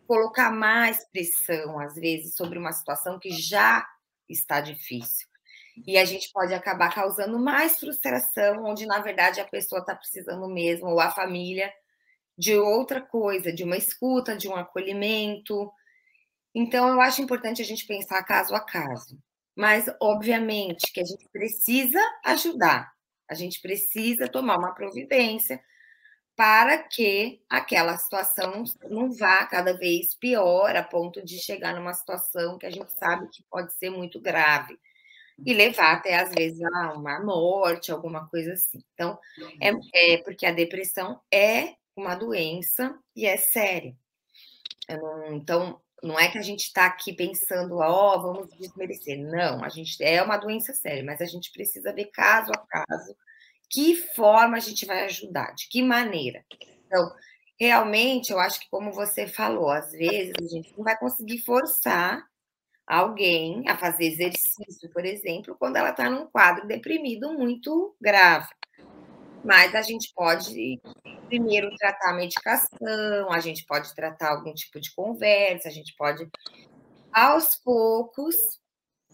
colocar 0.07 0.51
mais 0.51 1.05
pressão, 1.09 1.79
às 1.79 1.95
vezes, 1.95 2.35
sobre 2.35 2.57
uma 2.57 2.71
situação 2.71 3.19
que 3.19 3.31
já 3.31 3.85
está 4.29 4.61
difícil. 4.61 5.27
E 5.87 5.97
a 5.97 6.05
gente 6.05 6.31
pode 6.31 6.53
acabar 6.53 6.93
causando 6.93 7.39
mais 7.39 7.79
frustração, 7.79 8.63
onde, 8.65 8.85
na 8.85 8.99
verdade, 8.99 9.41
a 9.41 9.47
pessoa 9.47 9.81
está 9.81 9.95
precisando 9.95 10.47
mesmo, 10.47 10.87
ou 10.87 10.99
a 10.99 11.11
família, 11.11 11.73
de 12.37 12.57
outra 12.57 13.01
coisa, 13.01 13.51
de 13.53 13.63
uma 13.63 13.77
escuta, 13.77 14.35
de 14.35 14.47
um 14.47 14.55
acolhimento. 14.55 15.71
Então, 16.53 16.89
eu 16.89 17.01
acho 17.01 17.21
importante 17.21 17.61
a 17.61 17.65
gente 17.65 17.85
pensar 17.85 18.23
caso 18.23 18.55
a 18.55 18.59
caso. 18.59 19.17
Mas, 19.55 19.85
obviamente, 20.01 20.91
que 20.91 20.99
a 20.99 21.05
gente 21.05 21.27
precisa 21.31 21.99
ajudar, 22.25 22.91
a 23.29 23.33
gente 23.35 23.61
precisa 23.61 24.27
tomar 24.27 24.57
uma 24.57 24.73
providência 24.73 25.61
para 26.35 26.79
que 26.79 27.41
aquela 27.47 27.97
situação 27.97 28.63
não 28.89 29.11
vá 29.11 29.45
cada 29.45 29.77
vez 29.77 30.15
pior, 30.15 30.75
a 30.75 30.83
ponto 30.83 31.23
de 31.23 31.37
chegar 31.37 31.75
numa 31.75 31.93
situação 31.93 32.57
que 32.57 32.65
a 32.65 32.71
gente 32.71 32.91
sabe 32.93 33.29
que 33.29 33.43
pode 33.49 33.71
ser 33.73 33.91
muito 33.91 34.19
grave 34.19 34.75
e 35.45 35.53
levar 35.53 35.93
até 35.93 36.15
às 36.15 36.31
vezes 36.33 36.61
a 36.61 36.93
uma 36.93 37.19
morte, 37.23 37.91
alguma 37.91 38.27
coisa 38.29 38.53
assim. 38.53 38.83
Então, 38.93 39.19
é, 39.61 40.13
é 40.13 40.17
porque 40.23 40.45
a 40.45 40.51
depressão 40.51 41.21
é 41.31 41.75
uma 41.95 42.15
doença 42.15 42.97
e 43.15 43.25
é 43.25 43.37
séria. 43.37 43.95
Não, 44.89 45.33
então, 45.35 45.81
não 46.01 46.19
é 46.19 46.29
que 46.29 46.37
a 46.37 46.41
gente 46.41 46.65
está 46.65 46.85
aqui 46.85 47.13
pensando, 47.13 47.77
ó, 47.77 48.15
oh, 48.15 48.21
vamos 48.21 48.49
desmerecer. 48.57 49.17
Não, 49.17 49.63
a 49.63 49.69
gente 49.69 50.03
é 50.03 50.21
uma 50.21 50.37
doença 50.37 50.73
séria, 50.73 51.03
mas 51.03 51.21
a 51.21 51.25
gente 51.25 51.51
precisa 51.51 51.93
ver 51.93 52.05
caso 52.07 52.51
a 52.51 52.57
caso 52.57 53.15
que 53.69 53.95
forma 53.95 54.57
a 54.57 54.59
gente 54.59 54.85
vai 54.85 55.05
ajudar, 55.05 55.55
de 55.55 55.67
que 55.67 55.81
maneira. 55.81 56.45
Então, 56.85 57.11
realmente, 57.59 58.31
eu 58.31 58.39
acho 58.39 58.59
que, 58.59 58.69
como 58.69 58.91
você 58.91 59.25
falou, 59.25 59.69
às 59.69 59.91
vezes 59.91 60.33
a 60.39 60.45
gente 60.45 60.73
não 60.77 60.83
vai 60.83 60.97
conseguir 60.97 61.39
forçar 61.39 62.23
alguém 62.85 63.67
a 63.67 63.77
fazer 63.77 64.05
exercício, 64.05 64.89
por 64.91 65.05
exemplo, 65.05 65.55
quando 65.57 65.77
ela 65.77 65.89
está 65.89 66.09
num 66.09 66.27
quadro 66.27 66.67
deprimido 66.67 67.33
muito 67.33 67.95
grave. 67.99 68.49
Mas 69.43 69.75
a 69.75 69.81
gente 69.81 70.11
pode 70.15 70.79
primeiro 71.27 71.75
tratar 71.77 72.11
a 72.11 72.13
medicação, 72.13 73.31
a 73.31 73.39
gente 73.39 73.65
pode 73.65 73.93
tratar 73.93 74.29
algum 74.29 74.53
tipo 74.53 74.79
de 74.79 74.93
conversa, 74.93 75.67
a 75.67 75.71
gente 75.71 75.93
pode, 75.97 76.27
aos 77.11 77.55
poucos, 77.55 78.37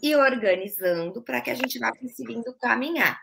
ir 0.02 0.16
organizando 0.16 1.22
para 1.24 1.42
que 1.42 1.50
a 1.50 1.56
gente 1.56 1.80
vá 1.80 1.92
conseguindo 1.92 2.54
caminhar. 2.60 3.20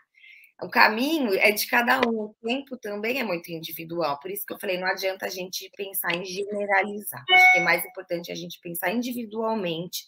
O 0.63 0.71
caminho 0.71 1.35
é 1.35 1.51
de 1.53 1.67
cada 1.67 2.01
um, 2.09 2.21
o 2.21 2.35
tempo 2.43 2.79
também 2.79 3.21
é 3.21 3.25
muito 3.25 3.51
individual. 3.53 4.19
Por 4.19 4.31
isso 4.31 4.45
que 4.47 4.55
eu 4.55 4.59
falei, 4.59 4.79
não 4.79 4.89
adianta 4.89 5.27
a 5.27 5.29
gente 5.29 5.71
pensar 5.77 6.15
em 6.17 6.25
generalizar. 6.25 7.23
Acho 7.31 7.53
que 7.53 7.59
é 7.59 7.63
mais 7.63 7.85
importante 7.85 8.33
a 8.33 8.35
gente 8.35 8.59
pensar 8.61 8.91
individualmente, 8.91 10.07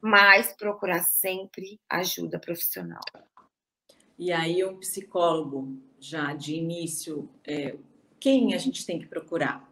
mas 0.00 0.54
procurar 0.56 1.02
sempre 1.02 1.80
ajuda 1.88 2.38
profissional. 2.38 3.00
E 4.18 4.30
aí, 4.30 4.62
um 4.62 4.78
psicólogo, 4.78 5.80
já 6.00 6.32
de 6.32 6.54
início, 6.54 7.28
é, 7.46 7.76
quem 8.20 8.54
a 8.54 8.58
gente 8.58 8.84
tem 8.84 8.98
que 8.98 9.06
procurar? 9.06 9.68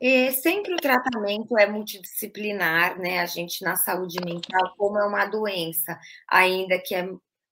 E 0.00 0.32
sempre 0.32 0.74
o 0.74 0.76
tratamento 0.76 1.56
é 1.56 1.66
multidisciplinar, 1.66 2.98
né? 2.98 3.20
A 3.20 3.26
gente 3.26 3.62
na 3.62 3.76
saúde 3.76 4.18
mental, 4.24 4.74
como 4.76 4.98
é 4.98 5.06
uma 5.06 5.24
doença, 5.24 5.98
ainda 6.28 6.78
que 6.78 6.94
é 6.94 7.08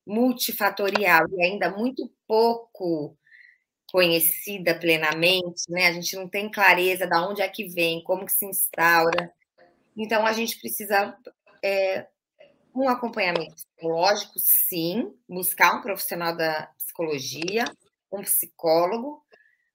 multifatorial 0.07 1.27
e 1.31 1.43
ainda 1.43 1.71
muito 1.71 2.13
pouco 2.27 3.17
conhecida 3.91 4.75
plenamente, 4.75 5.71
né? 5.71 5.87
A 5.87 5.93
gente 5.93 6.17
não 6.17 6.29
tem 6.29 6.51
clareza 6.51 7.07
de 7.07 7.17
onde 7.17 7.43
é 7.43 7.49
que 7.49 7.69
vem, 7.69 8.03
como 8.03 8.27
que 8.27 8.33
se 8.33 8.45
instaura. 8.45 9.33
Então 9.97 10.27
a 10.27 10.33
gente 10.33 10.59
precisa 10.59 11.17
é, 11.63 12.07
um 12.75 12.89
acompanhamento 12.89 13.55
psicológico, 13.55 14.33
sim, 14.39 15.13
buscar 15.29 15.77
um 15.79 15.83
profissional 15.83 16.37
da 16.37 16.71
psicologia, 16.93 17.65
um 18.13 18.23
psicólogo, 18.23 19.25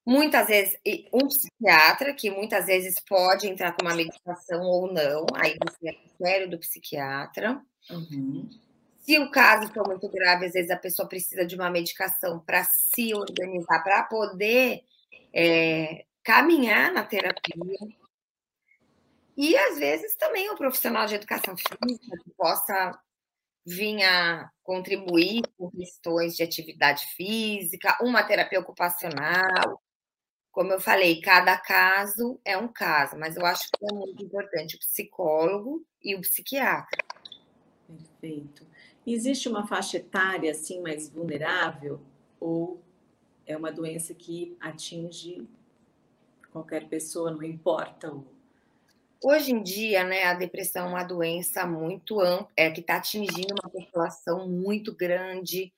muitas 0.05 0.47
vezes 0.47 0.77
um 1.11 1.27
psiquiatra, 1.27 2.13
que 2.13 2.29
muitas 2.29 2.67
vezes 2.67 2.99
pode 2.99 3.47
entrar 3.47 3.73
com 3.73 3.85
uma 3.85 3.95
medicação 3.95 4.61
ou 4.61 4.91
não, 4.91 5.25
aí 5.35 5.57
você 5.61 5.89
é 5.89 5.93
critério 5.93 6.49
do 6.49 6.59
psiquiatra. 6.59 7.61
Uhum. 7.89 8.49
Se 8.99 9.17
o 9.19 9.31
caso 9.31 9.73
for 9.73 9.87
muito 9.87 10.07
grave, 10.09 10.45
às 10.45 10.53
vezes 10.53 10.69
a 10.69 10.77
pessoa 10.77 11.07
precisa 11.07 11.45
de 11.45 11.55
uma 11.55 11.69
medicação 11.69 12.39
para 12.39 12.63
se 12.63 13.13
organizar, 13.13 13.83
para 13.83 14.03
poder 14.03 14.83
é, 15.33 16.05
caminhar 16.23 16.91
na 16.91 17.03
terapia. 17.03 17.55
E 19.35 19.55
às 19.55 19.77
vezes 19.77 20.15
também 20.15 20.49
o 20.49 20.57
profissional 20.57 21.05
de 21.05 21.15
educação 21.15 21.55
física 21.55 22.17
que 22.23 22.31
possa 22.31 22.99
vir 23.67 24.01
a 24.01 24.49
contribuir 24.63 25.41
com 25.57 25.69
questões 25.69 26.37
de 26.37 26.41
atividade 26.41 27.05
física, 27.17 27.97
uma 28.01 28.23
terapia 28.23 28.61
ocupacional. 28.61 29.83
Como 30.53 30.71
eu 30.71 30.79
falei, 30.79 31.19
cada 31.19 31.57
caso 31.57 32.39
é 32.45 32.57
um 32.57 32.69
caso, 32.69 33.17
mas 33.17 33.35
eu 33.35 33.45
acho 33.45 33.67
que 33.69 33.85
é 33.85 33.93
muito 33.93 34.23
importante 34.23 34.77
o 34.77 34.79
psicólogo 34.79 35.85
e 36.01 36.15
o 36.15 36.21
psiquiatra. 36.21 37.03
Perfeito. 37.85 38.65
Existe 39.05 39.49
uma 39.49 39.67
faixa 39.67 39.97
etária 39.97 40.51
assim 40.51 40.81
mais 40.81 41.09
vulnerável 41.09 41.99
ou 42.39 42.81
é 43.45 43.55
uma 43.55 43.71
doença 43.71 44.13
que 44.13 44.55
atinge 44.61 45.45
qualquer 46.53 46.87
pessoa, 46.87 47.31
não 47.31 47.43
importa 47.43 48.13
Hoje 49.23 49.51
em 49.51 49.63
dia, 49.63 50.03
né, 50.03 50.23
a 50.25 50.33
depressão 50.33 50.87
é 50.87 50.89
uma 50.89 51.03
doença 51.03 51.65
muito 51.65 52.19
ampla, 52.19 52.51
é, 52.55 52.69
que 52.69 52.81
está 52.81 52.97
atingindo 52.97 53.55
uma 53.61 53.69
população 53.69 54.47
muito 54.47 54.95
grande, 54.95 55.73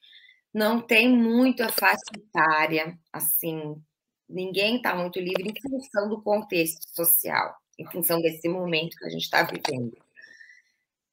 não 0.54 0.82
tem 0.82 1.10
muito 1.10 1.64
a 1.64 1.70
etária, 2.18 2.98
assim, 3.14 3.82
ninguém 4.28 4.78
está 4.78 4.96
muito 4.96 5.20
livre 5.20 5.50
em 5.50 5.70
função 5.70 6.10
do 6.10 6.22
contexto 6.22 6.84
social, 6.94 7.56
em 7.78 7.86
função 7.86 8.22
desse 8.22 8.48
momento 8.50 8.98
que 8.98 9.06
a 9.06 9.10
gente 9.10 9.24
está 9.24 9.44
vivendo. 9.44 9.98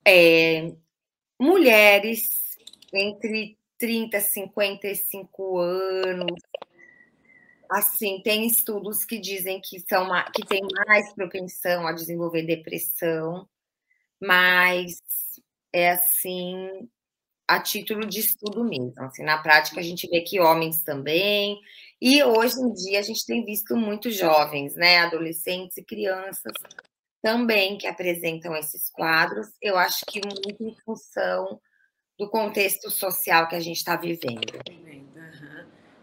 É, 0.07 0.73
mulheres 1.39 2.57
entre 2.93 3.59
30 3.79 4.17
e 4.17 4.21
55 4.21 5.59
anos. 5.59 6.41
Assim, 7.71 8.21
tem 8.23 8.47
estudos 8.47 9.05
que 9.05 9.19
dizem 9.19 9.61
que 9.61 9.81
são 9.81 10.09
que 10.35 10.47
tem 10.47 10.63
mais 10.87 11.13
propensão 11.15 11.87
a 11.87 11.93
desenvolver 11.93 12.43
depressão, 12.43 13.49
mas 14.21 15.01
é 15.73 15.91
assim 15.91 16.89
a 17.49 17.61
título 17.61 18.07
de 18.07 18.21
estudo 18.21 18.65
mesmo. 18.65 18.95
Assim, 18.99 19.23
na 19.23 19.39
prática 19.39 19.81
a 19.81 19.83
gente 19.83 20.09
vê 20.09 20.21
que 20.21 20.41
homens 20.41 20.83
também, 20.83 21.61
e 22.01 22.23
hoje 22.23 22.61
em 22.61 22.73
dia 22.73 22.99
a 22.99 23.03
gente 23.03 23.25
tem 23.25 23.45
visto 23.45 23.77
muitos 23.77 24.17
jovens, 24.17 24.75
né, 24.75 24.99
adolescentes 24.99 25.77
e 25.77 25.85
crianças 25.85 26.53
também 27.23 27.77
que 27.79 27.87
apresentam 27.87 28.55
esses 28.55 28.89
quadros, 28.91 29.49
eu 29.61 29.77
acho 29.77 30.05
que 30.07 30.21
muito 30.25 30.63
em 30.63 30.77
função 30.85 31.61
do 32.19 32.29
contexto 32.31 32.91
social 32.91 33.49
que 33.49 33.57
a 33.57 33.61
gente 33.61 33.79
está 33.79 33.97
vivendo. 33.97 34.53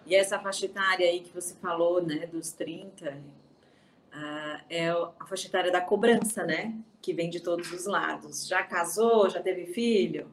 E 0.06 0.16
essa 0.16 0.39
faixa 0.39 0.66
etária 0.66 1.08
aí 1.08 1.22
que 1.22 1.34
você 1.34 1.56
falou, 1.56 2.02
né, 2.02 2.28
dos 2.28 2.52
30, 2.52 3.10
uh, 3.10 4.63
é 4.70 4.89
a 4.89 5.26
faixa 5.28 5.48
etária 5.48 5.72
da 5.72 5.82
cobrança, 5.82 6.44
né, 6.44 6.76
que 7.02 7.13
vem 7.13 7.30
de 7.30 7.39
todos 7.39 7.72
os 7.72 7.86
lados. 7.86 8.48
Já 8.48 8.63
casou, 8.63 9.30
já 9.30 9.42
teve 9.42 9.68
filho? 9.68 10.32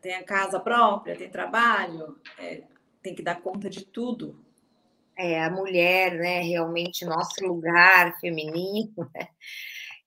tem 0.00 0.14
a 0.14 0.24
casa 0.24 0.58
própria, 0.60 1.16
tem 1.16 1.28
trabalho, 1.28 2.18
é, 2.38 2.62
tem 3.02 3.14
que 3.14 3.22
dar 3.22 3.40
conta 3.40 3.68
de 3.68 3.84
tudo. 3.84 4.42
É, 5.16 5.42
a 5.42 5.50
mulher, 5.50 6.14
né, 6.14 6.40
realmente, 6.40 7.04
nosso 7.04 7.44
lugar 7.44 8.18
feminino, 8.20 8.92
né, 9.14 9.28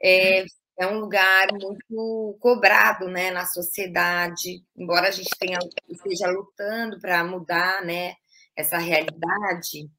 é, 0.01 0.45
é 0.79 0.87
um 0.87 0.99
lugar 0.99 1.49
muito 1.51 2.37
cobrado, 2.39 3.07
né, 3.07 3.29
na 3.31 3.45
sociedade, 3.45 4.63
embora 4.75 5.09
a 5.09 5.11
gente 5.11 5.29
tenha, 5.37 5.59
esteja 5.89 6.27
lutando 6.27 6.99
para 6.99 7.23
mudar, 7.23 7.83
né, 7.83 8.15
essa 8.55 8.77
realidade, 8.77 9.89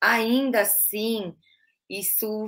ainda 0.00 0.62
assim, 0.62 1.34
isso 1.88 2.46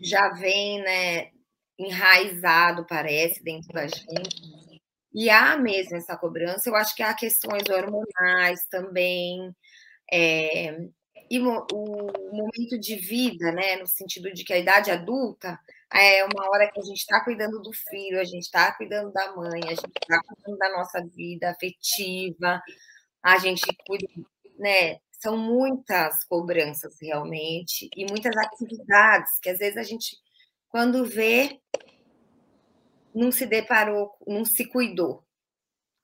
já 0.00 0.30
vem, 0.30 0.80
né, 0.82 1.30
enraizado, 1.78 2.86
parece, 2.86 3.42
dentro 3.42 3.72
da 3.72 3.86
gente. 3.86 4.82
E 5.12 5.30
há 5.30 5.56
mesmo 5.56 5.96
essa 5.96 6.16
cobrança, 6.16 6.68
eu 6.68 6.76
acho 6.76 6.94
que 6.94 7.02
há 7.02 7.14
questões 7.14 7.62
hormonais 7.68 8.66
também, 8.70 9.54
é, 10.12 10.76
e 11.30 11.40
o, 11.40 11.66
o, 11.72 12.36
momento 12.36 12.78
de 12.78 12.96
vida, 12.96 13.50
né, 13.52 13.76
no 13.76 13.86
sentido 13.86 14.32
de 14.32 14.44
que 14.44 14.52
a 14.52 14.58
idade 14.58 14.90
adulta 14.90 15.58
é 15.92 16.24
uma 16.24 16.48
hora 16.50 16.70
que 16.70 16.78
a 16.78 16.82
gente 16.82 16.98
está 16.98 17.22
cuidando 17.24 17.60
do 17.60 17.72
filho, 17.72 18.20
a 18.20 18.24
gente 18.24 18.42
está 18.44 18.72
cuidando 18.76 19.12
da 19.12 19.34
mãe, 19.34 19.60
a 19.64 19.74
gente 19.74 19.92
está 20.02 20.20
cuidando 20.22 20.58
da 20.58 20.72
nossa 20.72 21.04
vida 21.04 21.50
afetiva, 21.50 22.62
a 23.22 23.38
gente 23.38 23.64
cuida, 23.86 24.06
né, 24.58 24.98
são 25.18 25.36
muitas 25.36 26.24
cobranças 26.24 26.96
realmente 27.00 27.88
e 27.96 28.04
muitas 28.06 28.36
atividades 28.36 29.38
que 29.40 29.50
às 29.50 29.58
vezes 29.58 29.76
a 29.76 29.82
gente, 29.82 30.16
quando 30.68 31.04
vê, 31.04 31.60
não 33.14 33.32
se 33.32 33.46
deparou, 33.46 34.12
não 34.26 34.44
se 34.44 34.66
cuidou. 34.66 35.24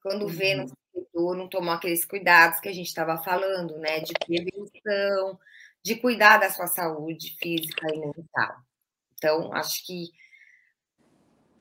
Quando 0.02 0.26
vê, 0.26 0.54
não 0.54 0.64
uhum. 0.64 0.68
se 0.68 0.76
cuidou, 0.92 1.36
não 1.36 1.48
tomou 1.48 1.74
aqueles 1.74 2.04
cuidados 2.04 2.58
que 2.58 2.68
a 2.68 2.72
gente 2.72 2.88
estava 2.88 3.22
falando, 3.22 3.78
né? 3.78 4.00
De 4.00 4.12
prevenção, 4.14 5.38
de 5.82 5.96
cuidar 5.96 6.38
da 6.38 6.50
sua 6.50 6.66
saúde 6.66 7.36
física 7.38 7.86
e 7.94 7.98
mental. 7.98 8.56
Então, 9.14 9.52
acho 9.52 9.86
que 9.86 10.10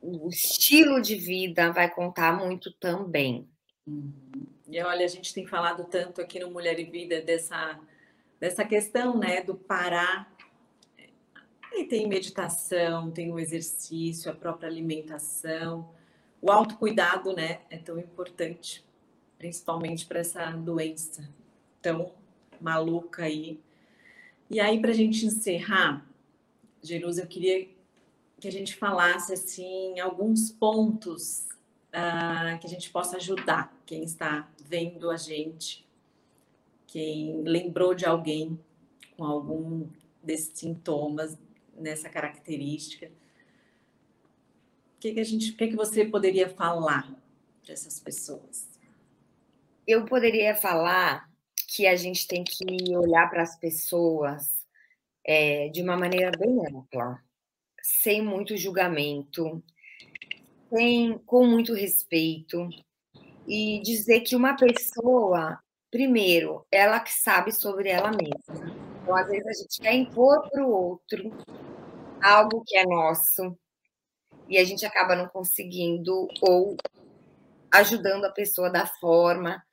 o 0.01 0.29
estilo 0.29 1.01
de 1.01 1.15
vida 1.15 1.71
vai 1.71 1.93
contar 1.93 2.33
muito 2.33 2.71
também. 2.79 3.50
Uhum. 3.91 4.11
E 4.67 4.81
olha, 4.81 5.05
a 5.05 5.09
gente 5.09 5.33
tem 5.33 5.45
falado 5.45 5.83
tanto 5.83 6.21
aqui 6.21 6.39
no 6.39 6.49
Mulher 6.49 6.79
e 6.79 6.85
Vida 6.85 7.21
dessa, 7.21 7.77
dessa 8.39 8.63
questão, 8.63 9.17
né, 9.17 9.41
do 9.41 9.53
parar. 9.53 10.33
E 11.73 11.83
tem 11.83 12.07
meditação, 12.07 13.11
tem 13.11 13.31
o 13.31 13.39
exercício, 13.39 14.31
a 14.31 14.35
própria 14.35 14.69
alimentação, 14.69 15.89
o 16.41 16.49
autocuidado, 16.49 17.33
né, 17.33 17.59
é 17.69 17.77
tão 17.77 17.99
importante, 17.99 18.83
principalmente 19.37 20.05
para 20.05 20.19
essa 20.19 20.51
doença 20.51 21.29
tão 21.81 22.13
maluca 22.59 23.23
aí. 23.23 23.59
E 24.49 24.59
aí, 24.59 24.79
para 24.79 24.91
a 24.91 24.93
gente 24.93 25.25
encerrar, 25.25 26.05
Jerusa, 26.81 27.23
eu 27.23 27.27
queria 27.27 27.67
que 28.39 28.47
a 28.47 28.51
gente 28.51 28.75
falasse 28.75 29.33
assim 29.33 29.99
alguns 29.99 30.49
pontos 30.49 31.47
uh, 31.89 32.57
que 32.59 32.65
a 32.65 32.69
gente 32.69 32.89
possa 32.89 33.17
ajudar 33.17 33.80
quem 33.91 34.05
está 34.05 34.49
vendo 34.57 35.11
a 35.11 35.17
gente, 35.17 35.85
quem 36.87 37.41
lembrou 37.41 37.93
de 37.93 38.05
alguém 38.05 38.57
com 39.17 39.25
algum 39.25 39.89
desses 40.23 40.57
sintomas, 40.57 41.37
nessa 41.75 42.07
característica. 42.07 43.07
O 43.07 44.99
que, 45.01 45.13
que 45.13 45.19
a 45.19 45.25
gente, 45.25 45.51
o 45.51 45.57
que, 45.57 45.67
que 45.67 45.75
você 45.75 46.05
poderia 46.05 46.47
falar 46.47 47.13
para 47.61 47.73
essas 47.73 47.99
pessoas? 47.99 48.79
Eu 49.85 50.05
poderia 50.05 50.55
falar 50.55 51.29
que 51.67 51.85
a 51.85 51.97
gente 51.97 52.25
tem 52.25 52.45
que 52.45 52.95
olhar 52.95 53.29
para 53.29 53.43
as 53.43 53.59
pessoas 53.59 54.65
é, 55.25 55.67
de 55.67 55.81
uma 55.81 55.97
maneira 55.97 56.31
bem 56.39 56.65
ampla, 56.65 57.21
sem 57.83 58.21
muito 58.21 58.55
julgamento, 58.55 59.61
sem, 60.69 61.17
com 61.25 61.45
muito 61.45 61.73
respeito 61.73 62.69
e 63.47 63.81
dizer 63.81 64.21
que 64.21 64.35
uma 64.35 64.55
pessoa, 64.55 65.59
primeiro, 65.89 66.65
ela 66.71 66.99
que 66.99 67.11
sabe 67.11 67.51
sobre 67.51 67.89
ela 67.89 68.11
mesma. 68.11 68.75
Então, 69.01 69.15
às 69.15 69.27
vezes, 69.27 69.47
a 69.47 69.61
gente 69.61 69.81
quer 69.81 69.93
impor 69.93 70.49
para 70.49 70.63
o 70.63 70.71
outro 70.71 71.31
algo 72.21 72.63
que 72.65 72.77
é 72.77 72.85
nosso 72.85 73.57
e 74.47 74.57
a 74.57 74.63
gente 74.63 74.85
acaba 74.85 75.15
não 75.15 75.27
conseguindo 75.27 76.27
ou 76.41 76.75
ajudando 77.71 78.25
a 78.25 78.31
pessoa 78.31 78.69
da 78.69 78.85
forma 78.85 79.63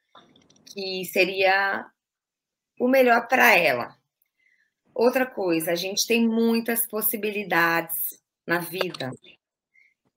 que 0.67 1.05
seria 1.07 1.85
o 2.79 2.89
melhor 2.89 3.27
para 3.27 3.57
ela. 3.57 3.97
Outra 4.95 5.27
coisa, 5.27 5.73
a 5.73 5.75
gente 5.75 6.07
tem 6.07 6.29
muitas 6.29 6.87
possibilidades 6.87 8.23
na 8.47 8.59
vida. 8.59 9.11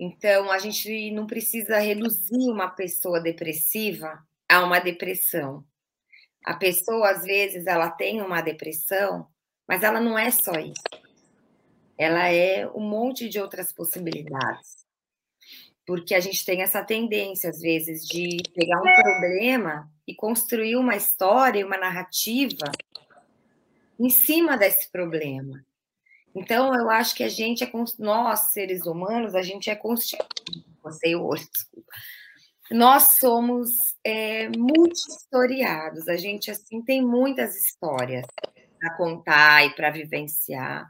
Então, 0.03 0.49
a 0.49 0.57
gente 0.57 1.11
não 1.11 1.27
precisa 1.27 1.77
reduzir 1.77 2.49
uma 2.49 2.67
pessoa 2.67 3.21
depressiva 3.21 4.25
a 4.49 4.63
uma 4.63 4.79
depressão. 4.79 5.63
A 6.43 6.55
pessoa, 6.55 7.11
às 7.11 7.21
vezes, 7.21 7.67
ela 7.67 7.87
tem 7.87 8.19
uma 8.19 8.41
depressão, 8.41 9.27
mas 9.67 9.83
ela 9.83 9.99
não 9.99 10.17
é 10.17 10.31
só 10.31 10.53
isso. 10.53 10.81
Ela 11.95 12.29
é 12.29 12.67
um 12.69 12.79
monte 12.79 13.29
de 13.29 13.39
outras 13.39 13.71
possibilidades. 13.71 14.87
Porque 15.85 16.15
a 16.15 16.19
gente 16.19 16.43
tem 16.43 16.63
essa 16.63 16.83
tendência, 16.83 17.51
às 17.51 17.61
vezes, 17.61 18.03
de 18.07 18.37
pegar 18.55 18.79
um 18.79 19.03
problema 19.03 19.87
e 20.07 20.15
construir 20.15 20.77
uma 20.77 20.95
história, 20.95 21.63
uma 21.63 21.77
narrativa 21.77 22.71
em 23.99 24.09
cima 24.09 24.57
desse 24.57 24.91
problema. 24.91 25.63
Então, 26.35 26.73
eu 26.73 26.89
acho 26.89 27.15
que 27.15 27.23
a 27.23 27.29
gente 27.29 27.63
é, 27.63 27.71
nós, 27.99 28.51
seres 28.51 28.85
humanos, 28.85 29.35
a 29.35 29.41
gente 29.41 29.69
é 29.69 29.75
constituído, 29.75 30.65
você 30.81 31.15
hoje, 31.15 31.47
desculpa. 31.51 31.91
Nós 32.71 33.17
somos 33.19 33.69
é, 34.03 34.47
multi-historiados, 34.49 36.07
a 36.07 36.15
gente, 36.15 36.49
assim, 36.49 36.81
tem 36.81 37.01
muitas 37.01 37.55
histórias 37.55 38.25
para 38.79 38.95
contar 38.95 39.65
e 39.65 39.75
para 39.75 39.89
vivenciar. 39.89 40.89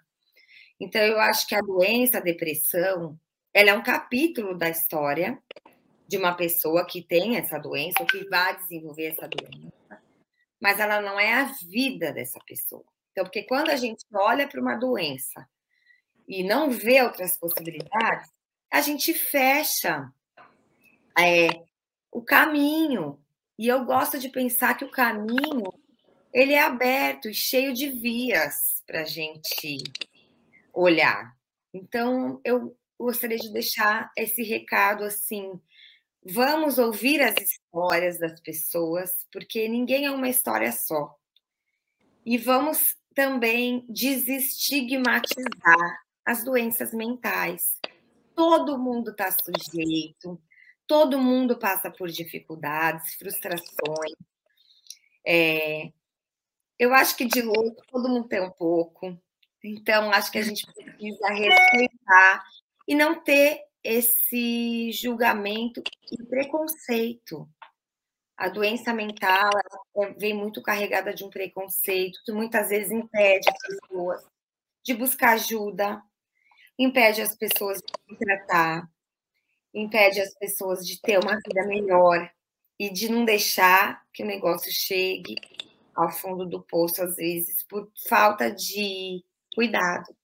Então, 0.79 1.01
eu 1.01 1.19
acho 1.19 1.47
que 1.47 1.55
a 1.55 1.61
doença, 1.61 2.19
a 2.19 2.21
depressão, 2.21 3.19
ela 3.53 3.71
é 3.71 3.73
um 3.73 3.83
capítulo 3.83 4.55
da 4.55 4.69
história 4.69 5.41
de 6.07 6.17
uma 6.17 6.33
pessoa 6.33 6.85
que 6.85 7.01
tem 7.01 7.37
essa 7.37 7.57
doença 7.57 7.97
ou 8.01 8.05
que 8.05 8.27
vai 8.29 8.55
desenvolver 8.57 9.07
essa 9.07 9.27
doença, 9.27 10.01
mas 10.59 10.79
ela 10.79 11.01
não 11.01 11.19
é 11.19 11.33
a 11.33 11.45
vida 11.45 12.11
dessa 12.11 12.39
pessoa. 12.45 12.83
Então, 13.21 13.25
porque 13.25 13.43
quando 13.43 13.69
a 13.69 13.75
gente 13.75 14.03
olha 14.11 14.47
para 14.47 14.59
uma 14.59 14.75
doença 14.75 15.47
e 16.27 16.43
não 16.43 16.71
vê 16.71 17.01
outras 17.03 17.37
possibilidades, 17.37 18.29
a 18.71 18.81
gente 18.81 19.13
fecha 19.13 20.11
é, 21.19 21.49
o 22.11 22.21
caminho. 22.21 23.19
E 23.59 23.67
eu 23.67 23.85
gosto 23.85 24.17
de 24.17 24.29
pensar 24.29 24.75
que 24.75 24.85
o 24.85 24.91
caminho 24.91 25.71
ele 26.33 26.53
é 26.53 26.63
aberto 26.63 27.29
e 27.29 27.33
cheio 27.33 27.73
de 27.73 27.89
vias 27.89 28.81
para 28.87 29.01
a 29.01 29.05
gente 29.05 29.83
olhar. 30.73 31.35
Então, 31.73 32.41
eu 32.43 32.75
gostaria 32.97 33.37
de 33.37 33.51
deixar 33.53 34.11
esse 34.17 34.41
recado 34.41 35.03
assim. 35.03 35.59
Vamos 36.23 36.77
ouvir 36.77 37.21
as 37.21 37.35
histórias 37.35 38.17
das 38.17 38.39
pessoas, 38.39 39.27
porque 39.31 39.67
ninguém 39.67 40.05
é 40.05 40.11
uma 40.11 40.29
história 40.29 40.71
só. 40.71 41.15
E 42.25 42.37
vamos 42.37 42.95
também 43.13 43.85
desestigmatizar 43.89 46.01
as 46.25 46.43
doenças 46.43 46.93
mentais. 46.93 47.79
Todo 48.35 48.77
mundo 48.77 49.11
está 49.11 49.29
sujeito, 49.31 50.41
todo 50.87 51.19
mundo 51.19 51.57
passa 51.57 51.91
por 51.91 52.09
dificuldades, 52.09 53.15
frustrações. 53.15 54.15
É, 55.25 55.91
eu 56.79 56.93
acho 56.93 57.15
que 57.15 57.25
de 57.25 57.41
louco 57.41 57.83
todo 57.87 58.09
mundo 58.09 58.27
tem 58.27 58.41
um 58.41 58.51
pouco. 58.51 59.17
Então, 59.63 60.11
acho 60.11 60.31
que 60.31 60.39
a 60.39 60.43
gente 60.43 60.65
precisa 60.65 61.27
respeitar 61.27 62.43
e 62.87 62.95
não 62.95 63.21
ter 63.21 63.61
esse 63.83 64.91
julgamento 64.91 65.81
e 66.11 66.23
preconceito 66.23 67.47
a 68.37 68.49
doença 68.49 68.93
mental 68.93 69.49
ela 69.53 70.13
vem 70.17 70.33
muito 70.33 70.61
carregada 70.61 71.13
de 71.13 71.23
um 71.23 71.29
preconceito, 71.29 72.19
que 72.25 72.31
muitas 72.31 72.69
vezes 72.69 72.91
impede 72.91 73.47
as 73.49 73.57
pessoas 73.57 74.25
de 74.83 74.93
buscar 74.93 75.33
ajuda, 75.33 76.01
impede 76.77 77.21
as 77.21 77.35
pessoas 77.35 77.77
de 77.77 77.93
se 78.09 78.17
tratar, 78.17 78.89
impede 79.73 80.19
as 80.21 80.33
pessoas 80.33 80.85
de 80.85 80.99
ter 80.99 81.19
uma 81.19 81.35
vida 81.35 81.65
melhor 81.67 82.31
e 82.79 82.89
de 82.89 83.09
não 83.09 83.23
deixar 83.23 84.03
que 84.11 84.23
o 84.23 84.27
negócio 84.27 84.71
chegue 84.71 85.35
ao 85.93 86.11
fundo 86.11 86.45
do 86.45 86.61
poço, 86.61 87.03
às 87.03 87.15
vezes, 87.15 87.63
por 87.63 87.91
falta 88.07 88.49
de 88.49 89.23
cuidado 89.53 90.15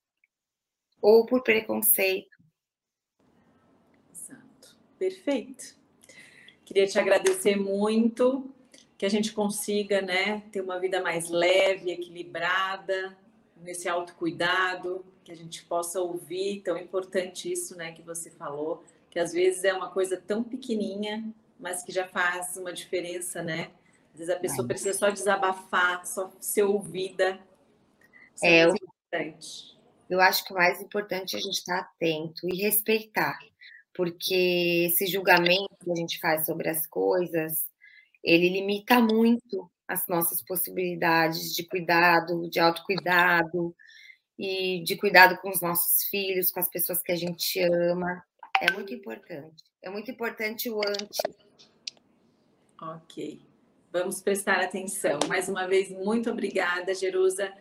ou 1.01 1.26
por 1.26 1.43
preconceito. 1.43 2.36
Exato. 4.12 4.76
Perfeito. 4.97 5.78
Queria 6.68 6.86
te 6.86 6.99
agradecer 6.99 7.55
muito, 7.55 8.53
que 8.97 9.05
a 9.05 9.09
gente 9.09 9.32
consiga, 9.32 10.01
né, 10.01 10.43
ter 10.51 10.59
uma 10.59 10.78
vida 10.78 11.01
mais 11.01 11.30
leve, 11.30 11.91
equilibrada, 11.91 13.18
nesse 13.55 13.88
autocuidado, 13.88 15.05
que 15.24 15.32
a 15.32 15.36
gente 15.36 15.63
possa 15.63 16.01
ouvir, 16.01 16.59
tão 16.63 16.78
importante 16.78 17.49
isso, 17.49 17.74
né, 17.78 17.93
que 17.93 18.01
você 18.01 18.30
falou, 18.30 18.84
que 19.09 19.18
às 19.18 19.32
vezes 19.32 19.63
é 19.63 19.74
uma 19.74 19.89
coisa 19.89 20.18
tão 20.18 20.43
pequenininha, 20.43 21.34
mas 21.57 21.84
que 21.84 21.91
já 21.93 22.05
faz 22.05 22.57
uma 22.57 22.74
diferença, 22.74 23.41
né? 23.41 23.72
Às 24.11 24.20
vezes 24.20 24.36
a 24.36 24.38
pessoa 24.38 24.65
é. 24.65 24.68
precisa 24.68 24.93
só 24.93 25.09
desabafar, 25.09 26.05
só 26.05 26.30
ser 26.38 26.63
ouvida. 26.63 27.39
Isso 28.36 28.45
é, 28.45 28.57
é 28.57 28.68
muito 28.68 28.84
importante. 28.84 29.80
Eu 30.09 30.20
acho 30.20 30.43
que 30.43 30.51
o 30.51 30.55
mais 30.55 30.82
importante 30.82 31.34
é 31.34 31.39
a 31.39 31.41
gente 31.41 31.59
estar 31.59 31.80
atento 31.80 32.45
e 32.49 32.61
respeitar, 32.61 33.39
porque 33.97 34.85
esse 34.85 35.07
julgamento 35.07 35.75
que 35.83 35.91
a 35.91 35.95
gente 35.95 36.19
faz 36.19 36.45
sobre 36.45 36.69
as 36.69 36.85
coisas, 36.85 37.65
ele 38.23 38.47
limita 38.47 39.01
muito 39.01 39.69
as 39.87 40.07
nossas 40.07 40.39
possibilidades 40.43 41.55
de 41.55 41.63
cuidado, 41.63 42.47
de 42.47 42.59
autocuidado 42.59 43.75
e 44.37 44.83
de 44.83 44.95
cuidado 44.95 45.37
com 45.41 45.49
os 45.49 45.61
nossos 45.61 46.03
filhos, 46.09 46.51
com 46.51 46.59
as 46.59 46.69
pessoas 46.69 47.01
que 47.01 47.11
a 47.11 47.15
gente 47.15 47.59
ama. 47.59 48.23
É 48.61 48.71
muito 48.71 48.93
importante. 48.93 49.63
É 49.81 49.89
muito 49.89 50.11
importante 50.11 50.69
o 50.69 50.79
antes. 50.79 51.17
Ok. 52.79 53.41
Vamos 53.91 54.21
prestar 54.21 54.59
atenção. 54.59 55.17
Mais 55.27 55.49
uma 55.49 55.67
vez, 55.67 55.89
muito 55.89 56.29
obrigada, 56.29 56.93
Jerusa. 56.93 57.51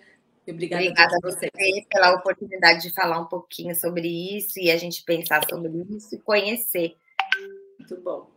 Obrigada, 0.49 0.83
obrigada 0.85 1.17
a 1.17 1.31
você 1.31 1.51
pela 1.91 2.15
oportunidade 2.15 2.83
de 2.83 2.95
falar 2.95 3.21
um 3.21 3.27
pouquinho 3.27 3.75
sobre 3.75 4.09
isso 4.37 4.61
e 4.61 4.71
a 4.71 4.77
gente 4.77 5.03
pensar 5.05 5.45
sobre 5.49 5.71
isso 5.97 6.15
e 6.15 6.19
conhecer. 6.19 6.97
Muito 7.79 8.01
bom. 8.01 8.31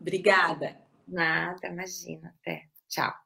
Obrigada. 0.00 0.76
Nada, 1.08 1.68
imagina. 1.68 2.34
Até. 2.40 2.66
Tchau. 2.88 3.25